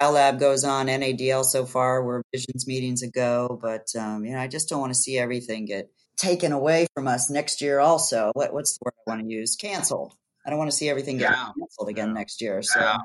[0.01, 4.47] Lab goes on NADL so far, where visions meetings ago, but um, you know, I
[4.47, 7.81] just don't want to see everything get taken away from us next year.
[7.81, 9.57] Also, what, what's the word I want to use?
[9.57, 10.15] Canceled.
[10.47, 11.51] I don't want to see everything get yeah.
[11.59, 12.15] canceled again yeah.
[12.15, 12.63] next year.
[12.63, 12.93] So yeah.
[12.95, 13.01] I'm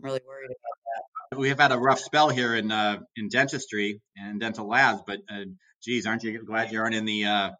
[0.00, 1.38] really worried about that.
[1.38, 5.44] We've had a rough spell here in uh, in dentistry and dental labs, but uh,
[5.82, 7.50] geez, aren't you glad you aren't in the uh,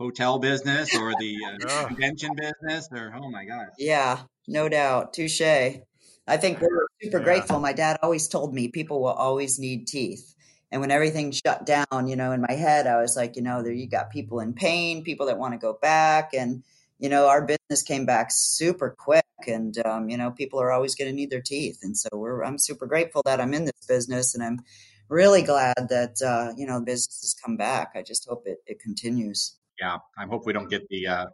[0.00, 3.68] hotel business or the uh, convention business or oh my gosh.
[3.78, 5.12] Yeah, no doubt.
[5.12, 5.80] Touche.
[6.28, 7.24] I think we're super Yeah.
[7.24, 7.58] grateful.
[7.58, 10.34] My dad always told me people will always need teeth.
[10.70, 13.62] And when everything shut down, you know, in my head, I was like, you know,
[13.62, 16.34] there you got people in pain, people that want to go back.
[16.34, 16.62] And,
[16.98, 19.24] you know, our business came back super quick.
[19.46, 21.78] And, um, you know, people are always going to need their teeth.
[21.82, 24.34] And so we're, I'm super grateful that I'm in this business.
[24.34, 24.60] And I'm
[25.08, 27.92] really glad that, uh, you know, the business has come back.
[27.94, 29.56] I just hope it, it continues.
[29.80, 31.26] Yeah, I hope we don't get the uh,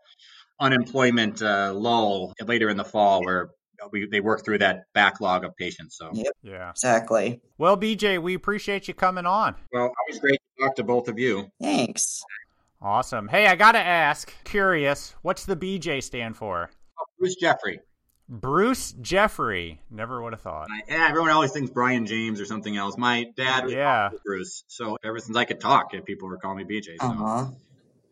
[0.60, 3.50] unemployment uh, lull later in the fall where
[3.84, 5.96] Uh, we, they work through that backlog of patients.
[5.96, 6.32] So, Yep.
[6.42, 6.70] Yeah.
[6.70, 7.40] Exactly.
[7.58, 9.54] Well, BJ, we appreciate you coming on.
[9.72, 11.50] well, always great to talk to both of you.
[11.60, 12.22] Thanks.
[12.80, 13.28] Awesome.
[13.28, 16.70] Hey, I got to ask, curious, what's the BJ stand for?
[16.98, 17.80] Oh, Bruce Jeffrey.
[18.28, 19.80] Bruce Jeffrey.
[19.90, 20.68] Never would have thought.
[20.70, 22.96] I, yeah, everyone always thinks Brian James or something else.
[22.96, 24.10] My dad was Yeah.
[24.24, 24.64] Bruce.
[24.66, 26.96] So ever since I could talk, people were calling me BJ.
[27.00, 27.06] So.
[27.06, 27.50] Aw.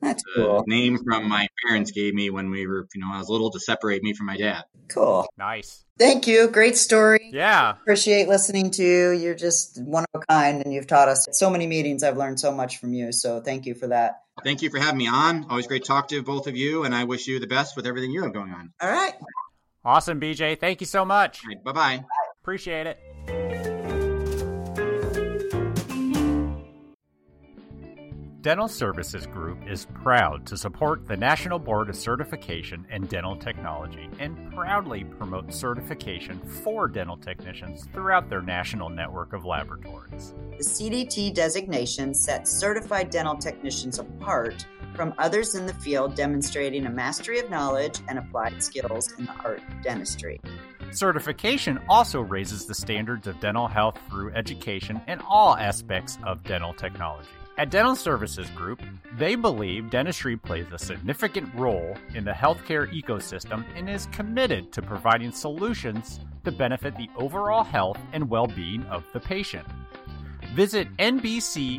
[0.03, 0.65] That's the cool.
[0.67, 3.61] name from my parents gave me when we were, you know, I was little to
[3.61, 4.65] separate me from my dad.
[4.89, 5.27] Cool.
[5.39, 5.85] Nice.
[5.99, 6.49] Thank you.
[6.49, 7.31] Great story.
[7.33, 7.71] Yeah.
[7.71, 9.11] Appreciate listening to you.
[9.13, 12.03] You're just one of a kind and you've taught us so many meetings.
[12.03, 13.13] I've learned so much from you.
[13.13, 14.23] So thank you for that.
[14.43, 15.47] Thank you for having me on.
[15.49, 17.87] Always great to talk to both of you, and I wish you the best with
[17.87, 18.73] everything you have going on.
[18.81, 19.13] All right.
[19.85, 20.59] Awesome, BJ.
[20.59, 21.43] Thank you so much.
[21.45, 22.05] All right, bye bye.
[22.41, 23.52] Appreciate it.
[28.43, 34.11] Dental Services Group is proud to support the National Board of Certification in Dental Technology
[34.19, 40.35] and proudly promote certification for dental technicians throughout their national network of laboratories.
[40.59, 44.67] The CDT designation sets certified dental technicians apart
[44.97, 49.35] from others in the field demonstrating a mastery of knowledge and applied skills in the
[49.45, 50.41] art of dentistry.
[50.91, 56.75] Certification also raises the standards of dental health through education in all aspects of dental
[56.75, 57.29] technology.
[57.59, 58.81] At Dental Services Group,
[59.19, 64.81] they believe dentistry plays a significant role in the healthcare ecosystem and is committed to
[64.81, 69.67] providing solutions to benefit the overall health and well being of the patient.
[70.55, 71.79] Visit NBCCERT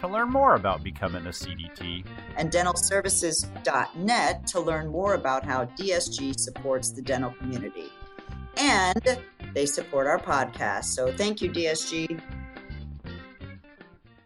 [0.00, 2.04] to learn more about becoming a CDT
[2.36, 7.90] And dentalservices.net to learn more about how DSG supports the dental community.
[8.56, 9.18] And
[9.54, 10.84] they support our podcast.
[10.84, 12.20] So thank you, DSG.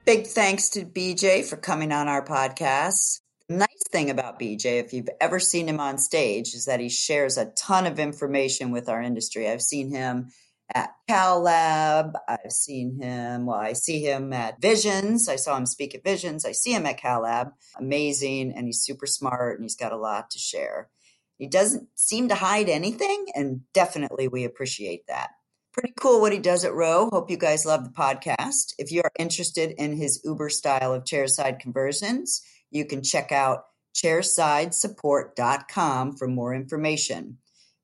[0.09, 3.21] Big thanks to BJ for coming on our podcast.
[3.51, 7.37] Nice thing about BJ, if you've ever seen him on stage, is that he shares
[7.37, 9.47] a ton of information with our industry.
[9.47, 10.31] I've seen him
[10.75, 12.17] at Cal Lab.
[12.27, 15.29] I've seen him, well, I see him at Visions.
[15.29, 16.47] I saw him speak at Visions.
[16.47, 17.49] I see him at Cal Lab.
[17.77, 18.55] Amazing.
[18.57, 20.89] And he's super smart and he's got a lot to share.
[21.37, 25.33] He doesn't seem to hide anything, and definitely we appreciate that.
[25.79, 27.09] Pretty cool what he does at Roe.
[27.13, 28.75] Hope you guys love the podcast.
[28.79, 33.67] If you are interested in his Uber style of chairside conversions, you can check out
[33.95, 37.39] chairsidesupport.com for more information.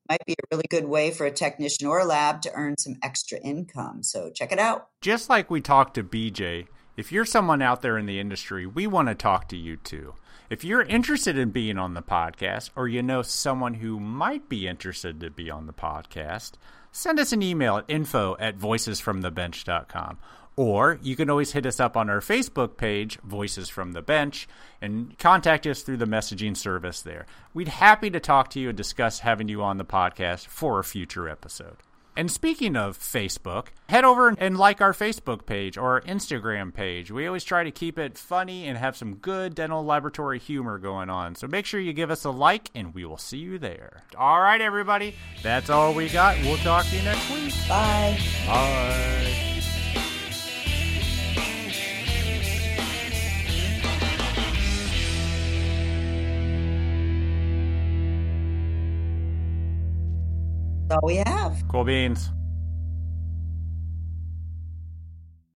[0.09, 2.97] Might be a really good way for a technician or a lab to earn some
[3.01, 4.03] extra income.
[4.03, 4.89] So check it out.
[4.99, 6.67] just like we talked to BJ,
[6.97, 10.15] if you're someone out there in the industry, we want to talk to you too.
[10.49, 14.67] If you're interested in being on the podcast, or you know someone who might be
[14.67, 16.55] interested to be on the podcast,
[16.95, 20.17] send us an email at info at voicesfromthebench.com.
[20.57, 24.47] Or you can always hit us up on our Facebook page, Voices from the Bench,
[24.81, 27.25] and contact us through the messaging service there.
[27.53, 30.83] We'd happy to talk to you and discuss having you on the podcast for a
[30.85, 31.75] future episode.
[32.15, 37.11] And speaking of Facebook, head over and like our Facebook page or our Instagram page.
[37.11, 41.09] We always try to keep it funny and have some good dental laboratory humor going
[41.09, 41.35] on.
[41.35, 44.03] So make sure you give us a like and we will see you there.
[44.17, 45.15] All right, everybody.
[45.43, 46.39] That's all we got.
[46.41, 47.53] We'll talk to you next week.
[47.67, 48.19] Bye.
[48.45, 49.54] Bye.
[60.95, 61.63] All we have.
[61.67, 62.31] Cool beans.